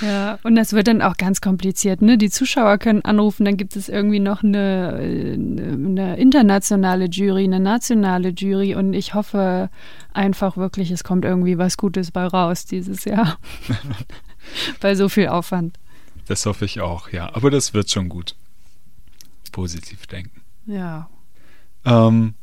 Ja, 0.00 0.38
und 0.42 0.54
das 0.54 0.72
wird 0.72 0.88
dann 0.88 1.02
auch 1.02 1.16
ganz 1.16 1.40
kompliziert. 1.40 2.00
Ne? 2.00 2.16
Die 2.16 2.30
Zuschauer 2.30 2.78
können 2.78 3.02
anrufen, 3.02 3.44
dann 3.44 3.56
gibt 3.56 3.76
es 3.76 3.88
irgendwie 3.88 4.20
noch 4.20 4.42
eine, 4.42 4.98
äh, 5.00 5.34
eine 5.34 6.16
internationale 6.16 7.06
Jury, 7.06 7.44
eine 7.44 7.60
nationale 7.60 8.30
Jury 8.30 8.74
und 8.74 8.94
ich 8.94 9.14
hoffe 9.14 9.68
einfach 10.12 10.56
wirklich, 10.56 10.90
es 10.90 11.04
kommt 11.04 11.24
irgendwie 11.24 11.58
was 11.58 11.76
Gutes 11.76 12.10
bei 12.10 12.24
raus 12.26 12.64
dieses 12.64 13.04
Jahr. 13.04 13.38
bei 14.80 14.94
so 14.94 15.08
viel 15.08 15.28
Aufwand. 15.28 15.78
Das 16.26 16.46
hoffe 16.46 16.64
ich 16.64 16.80
auch, 16.80 17.10
ja. 17.10 17.34
Aber 17.34 17.50
das 17.50 17.74
wird 17.74 17.90
schon 17.90 18.08
gut. 18.08 18.34
Positiv 19.52 20.06
denken. 20.06 20.40
Ja. 20.66 21.08
Ähm, 21.84 22.34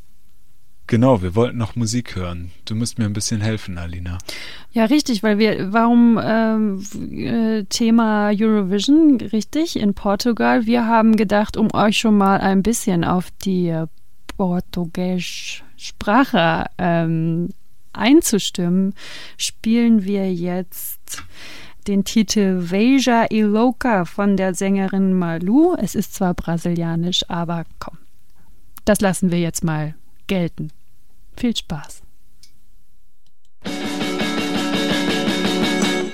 genau, 0.86 1.22
wir 1.22 1.34
wollten 1.34 1.58
noch 1.58 1.76
Musik 1.76 2.16
hören. 2.16 2.50
Du 2.64 2.74
musst 2.74 2.98
mir 2.98 3.06
ein 3.06 3.12
bisschen 3.12 3.40
helfen, 3.40 3.78
Alina. 3.78 4.18
Ja, 4.72 4.84
richtig, 4.86 5.22
weil 5.22 5.38
wir, 5.38 5.72
warum 5.72 6.18
ähm, 6.22 6.82
äh, 7.10 7.64
Thema 7.64 8.30
Eurovision, 8.32 9.20
richtig, 9.20 9.76
in 9.76 9.94
Portugal. 9.94 10.66
Wir 10.66 10.86
haben 10.86 11.16
gedacht, 11.16 11.56
um 11.56 11.72
euch 11.74 11.98
schon 11.98 12.16
mal 12.16 12.40
ein 12.40 12.62
bisschen 12.62 13.04
auf 13.04 13.30
die 13.44 13.84
portugiesische 14.36 15.62
Sprache 15.76 16.66
ähm, 16.78 17.50
einzustimmen, 17.92 18.94
spielen 19.36 20.04
wir 20.04 20.32
jetzt 20.32 21.22
den 21.86 22.04
Titel 22.04 22.70
Veja 22.70 23.26
e 23.28 23.42
Louca 23.42 24.04
von 24.04 24.36
der 24.36 24.54
Sängerin 24.54 25.14
Malu. 25.18 25.74
Es 25.76 25.94
ist 25.94 26.14
zwar 26.14 26.34
brasilianisch, 26.34 27.28
aber 27.28 27.64
komm, 27.78 27.98
das 28.84 29.00
lassen 29.00 29.30
wir 29.30 29.38
jetzt 29.38 29.64
mal 29.64 29.94
gelten. 30.26 30.70
Viel 31.36 31.56
Spaß. 31.56 32.02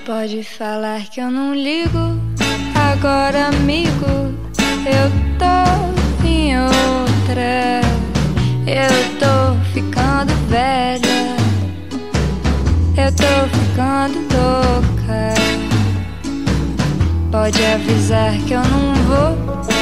Pode 0.05 0.43
falar 0.43 1.01
que 1.11 1.21
eu 1.21 1.29
não 1.29 1.53
ligo. 1.53 2.19
Agora, 2.75 3.47
amigo, 3.49 4.33
eu 4.85 5.09
tô 5.37 6.27
em 6.27 6.57
outra. 6.59 7.81
Eu 8.65 8.89
tô 9.19 9.55
ficando 9.73 10.33
velha. 10.47 11.35
Eu 12.97 13.11
tô 13.15 13.47
ficando 13.55 14.19
louca. 14.33 15.33
Pode 17.31 17.63
avisar 17.63 18.33
que 18.47 18.53
eu 18.53 18.63
não 18.63 18.95
vou. 19.05 19.78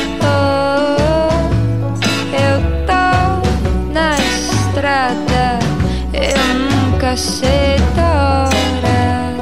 Da 7.18 8.45
hora. 8.45 9.34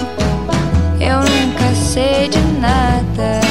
Eu 0.97 1.19
nunca 1.19 1.75
sei 1.75 2.29
de 2.29 2.39
nada. 2.61 3.41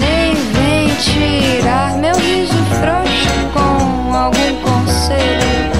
Nem 0.00 0.34
vem 0.54 0.88
tirar 0.96 1.98
meu 1.98 2.16
riso 2.16 2.54
frouxo 2.80 3.28
com 3.52 4.14
algum 4.16 4.62
conselho. 4.62 5.70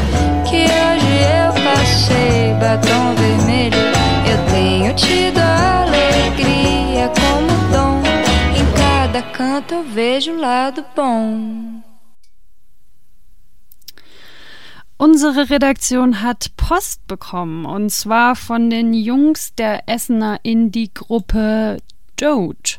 Que 0.44 0.66
hoje 0.66 1.14
eu 1.38 1.54
passei 1.64 2.52
batom 2.60 3.14
vermelho. 3.14 3.78
Eu 4.30 4.52
tenho 4.52 4.92
tido 4.94 5.38
alegria 5.38 7.10
como 7.18 7.48
dom. 7.72 8.02
Em 8.54 8.66
cada 8.76 9.22
canto 9.22 9.72
eu 9.72 9.84
vejo 9.84 10.32
o 10.32 10.38
lado 10.38 10.84
bom. 10.94 11.85
Unsere 14.98 15.50
Redaktion 15.50 16.22
hat 16.22 16.56
Post 16.56 17.06
bekommen 17.06 17.66
und 17.66 17.90
zwar 17.90 18.34
von 18.34 18.70
den 18.70 18.94
Jungs 18.94 19.54
der 19.54 19.88
Essener 19.88 20.40
Indie-Gruppe 20.42 21.76
Doge. 22.16 22.78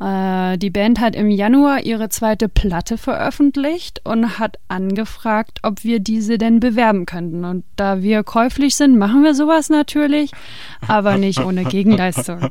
Äh, 0.00 0.58
die 0.58 0.70
Band 0.70 0.98
hat 0.98 1.14
im 1.14 1.30
Januar 1.30 1.84
ihre 1.84 2.08
zweite 2.08 2.48
Platte 2.48 2.98
veröffentlicht 2.98 4.00
und 4.04 4.40
hat 4.40 4.58
angefragt, 4.66 5.60
ob 5.62 5.84
wir 5.84 6.00
diese 6.00 6.38
denn 6.38 6.58
bewerben 6.58 7.06
könnten. 7.06 7.44
Und 7.44 7.64
da 7.76 8.02
wir 8.02 8.24
käuflich 8.24 8.74
sind, 8.74 8.98
machen 8.98 9.22
wir 9.22 9.34
sowas 9.34 9.70
natürlich, 9.70 10.32
aber 10.86 11.18
nicht 11.18 11.38
ohne 11.38 11.64
Gegenleistung. 11.66 12.50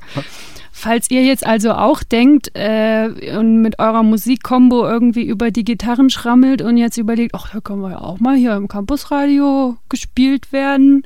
Falls 0.80 1.10
ihr 1.10 1.24
jetzt 1.24 1.44
also 1.44 1.72
auch 1.72 2.04
denkt 2.04 2.52
äh, 2.54 3.36
und 3.36 3.64
mit 3.64 3.80
eurer 3.80 4.04
Musikkombo 4.04 4.86
irgendwie 4.86 5.24
über 5.24 5.50
die 5.50 5.64
Gitarren 5.64 6.12
schrammelt 6.12 6.62
und 6.62 6.78
jetzt 6.78 6.98
überlegt, 6.98 7.34
ach, 7.34 7.50
da 7.52 7.62
können 7.62 7.82
wir 7.82 7.90
ja 7.94 8.02
auch 8.02 8.20
mal 8.20 8.36
hier 8.36 8.54
im 8.56 8.68
Campusradio 8.68 9.78
gespielt 9.90 10.52
werden, 10.52 11.02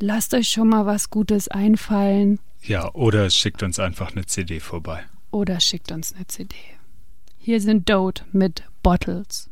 lasst 0.00 0.34
euch 0.34 0.48
schon 0.48 0.68
mal 0.70 0.86
was 0.86 1.08
Gutes 1.08 1.46
einfallen 1.46 2.40
Ja, 2.62 2.92
oder 2.92 3.30
schickt 3.30 3.62
uns 3.62 3.78
einfach 3.78 4.10
eine 4.10 4.26
CD 4.26 4.58
vorbei. 4.58 5.04
oder 5.30 5.60
schickt 5.60 5.92
uns 5.92 6.12
eine 6.12 6.26
CD. 6.26 6.56
Hier 7.38 7.60
sind 7.60 7.88
Dode 7.88 8.22
mit 8.32 8.64
Bottles. 8.82 9.48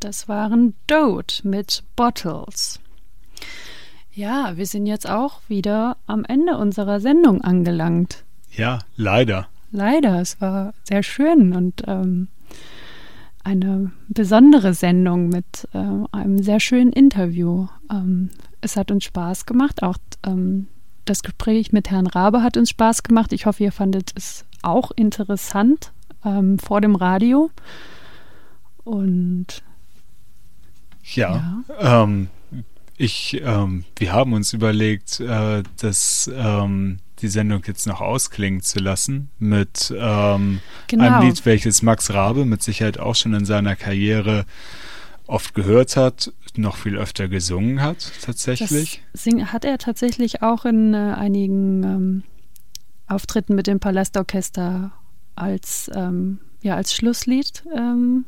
Das 0.00 0.28
waren 0.28 0.72
Dode 0.86 1.34
mit 1.42 1.84
Bottles. 1.94 2.80
Ja, 4.12 4.56
wir 4.56 4.64
sind 4.64 4.86
jetzt 4.86 5.08
auch 5.08 5.42
wieder 5.48 5.98
am 6.06 6.24
Ende 6.24 6.56
unserer 6.56 7.00
Sendung 7.00 7.42
angelangt. 7.42 8.24
Ja, 8.50 8.78
leider. 8.96 9.48
Leider, 9.72 10.20
es 10.20 10.40
war 10.40 10.72
sehr 10.84 11.02
schön 11.02 11.54
und 11.54 11.82
ähm, 11.86 12.28
eine 13.44 13.92
besondere 14.08 14.72
Sendung 14.72 15.28
mit 15.28 15.68
äh, 15.74 15.78
einem 16.12 16.42
sehr 16.42 16.60
schönen 16.60 16.92
Interview. 16.94 17.68
Ähm, 17.90 18.30
es 18.62 18.76
hat 18.76 18.90
uns 18.90 19.04
Spaß 19.04 19.44
gemacht, 19.44 19.82
auch 19.82 19.98
ähm, 20.26 20.68
das 21.04 21.22
Gespräch 21.22 21.72
mit 21.72 21.90
Herrn 21.90 22.06
Rabe 22.06 22.42
hat 22.42 22.56
uns 22.56 22.70
Spaß 22.70 23.02
gemacht. 23.02 23.34
Ich 23.34 23.44
hoffe, 23.44 23.64
ihr 23.64 23.72
fandet 23.72 24.12
es 24.16 24.46
auch 24.62 24.92
interessant 24.92 25.92
ähm, 26.24 26.58
vor 26.58 26.80
dem 26.80 26.94
Radio. 26.94 27.50
Und 28.82 29.62
Ja. 31.16 31.62
Ähm, 31.78 32.28
ich, 32.96 33.40
ähm, 33.42 33.84
wir 33.96 34.12
haben 34.12 34.32
uns 34.34 34.52
überlegt, 34.52 35.20
äh, 35.20 35.62
dass 35.80 36.30
ähm, 36.34 36.98
die 37.20 37.28
Sendung 37.28 37.62
jetzt 37.66 37.86
noch 37.86 38.00
ausklingen 38.00 38.62
zu 38.62 38.78
lassen 38.78 39.30
mit 39.38 39.92
ähm, 39.96 40.60
Genau. 40.88 41.04
einem 41.04 41.26
Lied, 41.26 41.44
welches 41.46 41.82
Max 41.82 42.12
Rabe 42.12 42.44
mit 42.44 42.62
Sicherheit 42.62 42.98
auch 42.98 43.14
schon 43.14 43.34
in 43.34 43.44
seiner 43.44 43.76
Karriere 43.76 44.44
oft 45.26 45.54
gehört 45.54 45.96
hat, 45.96 46.32
noch 46.56 46.76
viel 46.76 46.96
öfter 46.96 47.28
gesungen 47.28 47.80
hat, 47.80 48.12
tatsächlich. 48.22 49.02
Das 49.12 49.22
sing, 49.22 49.46
hat 49.46 49.64
er 49.64 49.78
tatsächlich 49.78 50.42
auch 50.42 50.64
in 50.64 50.92
äh, 50.94 51.14
einigen 51.16 51.82
ähm, 51.84 52.22
Auftritten 53.06 53.54
mit 53.54 53.66
dem 53.66 53.80
Palastorchester 53.80 54.92
als, 55.36 55.90
ähm, 55.94 56.38
ja, 56.62 56.76
als 56.76 56.94
Schlusslied 56.94 57.64
ähm, 57.74 58.24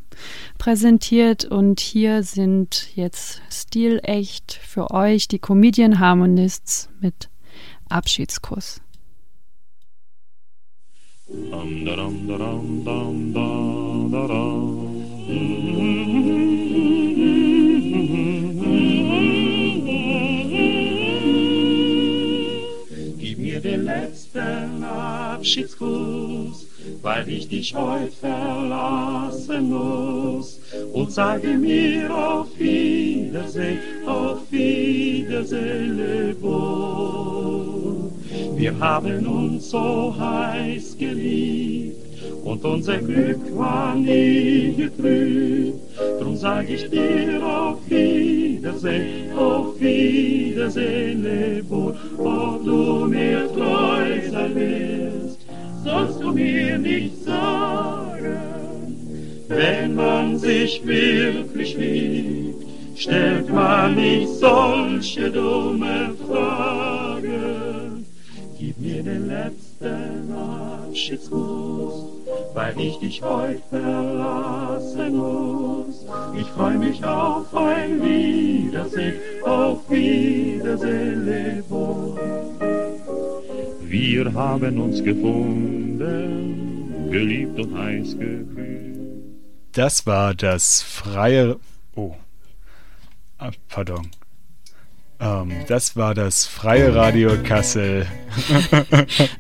präsentiert. 0.59 1.45
Und 1.45 1.81
hier 1.81 2.23
sind 2.23 2.89
jetzt 2.95 3.43
stilecht 3.51 4.53
für 4.53 4.91
euch 4.91 5.29
die 5.29 5.39
Comedian 5.39 5.99
Harmonists 5.99 6.89
mit 7.01 7.29
Abschiedskuss. 7.89 8.81
Gib 23.19 23.39
mir 23.39 23.61
den 23.61 23.85
letzten 23.85 24.85
Abschiedskuss, 24.85 26.32
weil 27.03 27.29
ich 27.29 27.49
dich 27.49 27.75
heut 27.75 28.13
verlassen 28.13 29.71
muss. 29.71 30.61
Und 30.93 31.11
sage 31.11 31.49
mir 31.49 32.15
auf 32.15 32.47
Wiedersehen, 32.59 33.81
auf 34.07 34.41
Wiedersehen, 34.51 35.97
leb 35.97 36.41
wohl. 36.43 38.11
Wir 38.57 38.79
haben 38.79 39.27
uns 39.27 39.71
so 39.71 40.15
heiß 40.17 40.97
geliebt 40.97 41.97
und 42.45 42.65
unser 42.65 42.99
Glück 42.99 43.41
war 43.57 43.95
nie 43.95 44.75
getrübt. 44.77 45.79
Drum 46.21 46.37
sag 46.37 46.69
ich 46.71 46.89
dir 46.89 47.45
auf 47.45 47.79
Wiedersehen, 47.89 49.37
auf 49.37 49.81
Wiedersehen, 49.81 51.23
leb 51.23 51.69
wohl. 51.69 51.97
Ob 52.19 52.65
du 52.65 53.07
mir 53.07 53.49
treu 53.53 54.31
sein 54.31 54.55
wirst, 54.55 55.42
sollst 55.85 56.21
du 56.21 56.33
mir 56.33 56.79
nicht 56.79 57.25
sagen. 57.25 58.53
Wenn 59.49 59.95
man 59.95 60.39
sich 60.39 60.85
wirklich 60.87 61.77
liebt, 61.77 62.65
stellt 62.97 63.53
man 63.53 63.95
nicht 63.95 64.29
solche 64.29 65.31
dumme 65.31 66.15
Fragen. 66.27 68.07
Gib 68.59 68.79
mir 68.79 69.03
den 69.03 69.29
letzten 69.29 70.33
Abschiedskuss, 70.33 72.05
weil 72.55 72.81
ich 72.81 72.99
dich 72.99 73.23
heut 73.23 73.63
verlassen 73.69 75.17
muss. 75.17 76.07
Ich 76.39 76.47
freu 76.49 76.75
mich 76.79 77.05
auf 77.05 77.55
ein 77.55 78.03
Wiedersehen, 78.03 79.15
auf 79.45 79.79
Wiedersehen, 79.91 81.27
leb 81.27 81.71
wohl. 81.71 82.42
Wir 84.05 84.35
haben 84.35 84.81
uns 84.81 85.05
gefunden, 85.05 86.01
geliebt 87.13 87.57
und 87.61 87.79
heiß 87.79 88.19
geküsst. 88.19 88.99
Das 89.71 90.07
war 90.07 90.35
das 90.35 90.83
freie. 90.83 91.55
Oh. 91.95 92.17
Ah, 93.39 93.53
pardon. 93.69 94.09
Ähm, 95.21 95.53
das 95.69 95.95
war 95.95 96.15
das 96.17 96.47
freie 96.47 96.93
Radio 96.93 97.31
Kassel. 97.45 98.07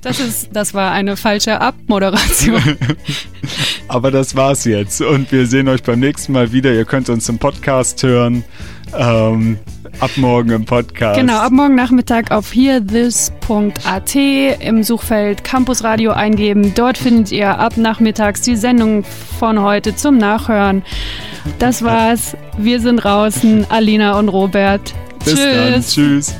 Das, 0.03 0.21
ist, 0.21 0.51
das 0.53 0.75
war 0.75 0.93
eine 0.93 1.17
falsche 1.17 1.61
Abmoderation. 1.61 2.63
Aber 3.89 4.13
das 4.13 4.37
war's 4.37 4.65
jetzt. 4.65 5.01
Und 5.01 5.33
wir 5.33 5.49
sehen 5.49 5.67
euch 5.67 5.83
beim 5.83 5.99
nächsten 5.99 6.33
Mal 6.33 6.53
wieder. 6.53 6.73
Ihr 6.73 6.85
könnt 6.85 7.09
uns 7.09 7.29
im 7.29 7.39
Podcast 7.39 8.01
hören. 8.05 8.45
Ähm, 8.97 9.59
ab 10.01 10.11
morgen 10.17 10.51
im 10.51 10.65
Podcast. 10.65 11.19
Genau, 11.19 11.39
ab 11.39 11.53
morgen 11.53 11.75
Nachmittag 11.75 12.31
auf 12.31 12.55
hearthis.at 12.55 14.15
im 14.15 14.83
Suchfeld 14.83 15.45
Campus 15.45 15.85
Radio 15.85 16.13
eingeben. 16.13 16.75
Dort 16.75 16.99
findet 16.99 17.33
ihr 17.33 17.59
ab 17.59 17.77
nachmittags 17.77 18.41
die 18.41 18.57
Sendung 18.57 19.05
von 19.39 19.61
heute 19.63 19.95
zum 19.97 20.19
Nachhören. 20.19 20.83
Das 21.59 21.83
war's. 21.83 22.37
Wir 22.59 22.81
sind 22.81 22.97
draußen. 22.99 23.67
Alina 23.71 24.19
und 24.19 24.29
Robert. 24.29 24.95
Bis 25.25 25.35
Tschüss. 25.35 25.55
dann. 25.55 25.83
Tschüss. 25.83 26.35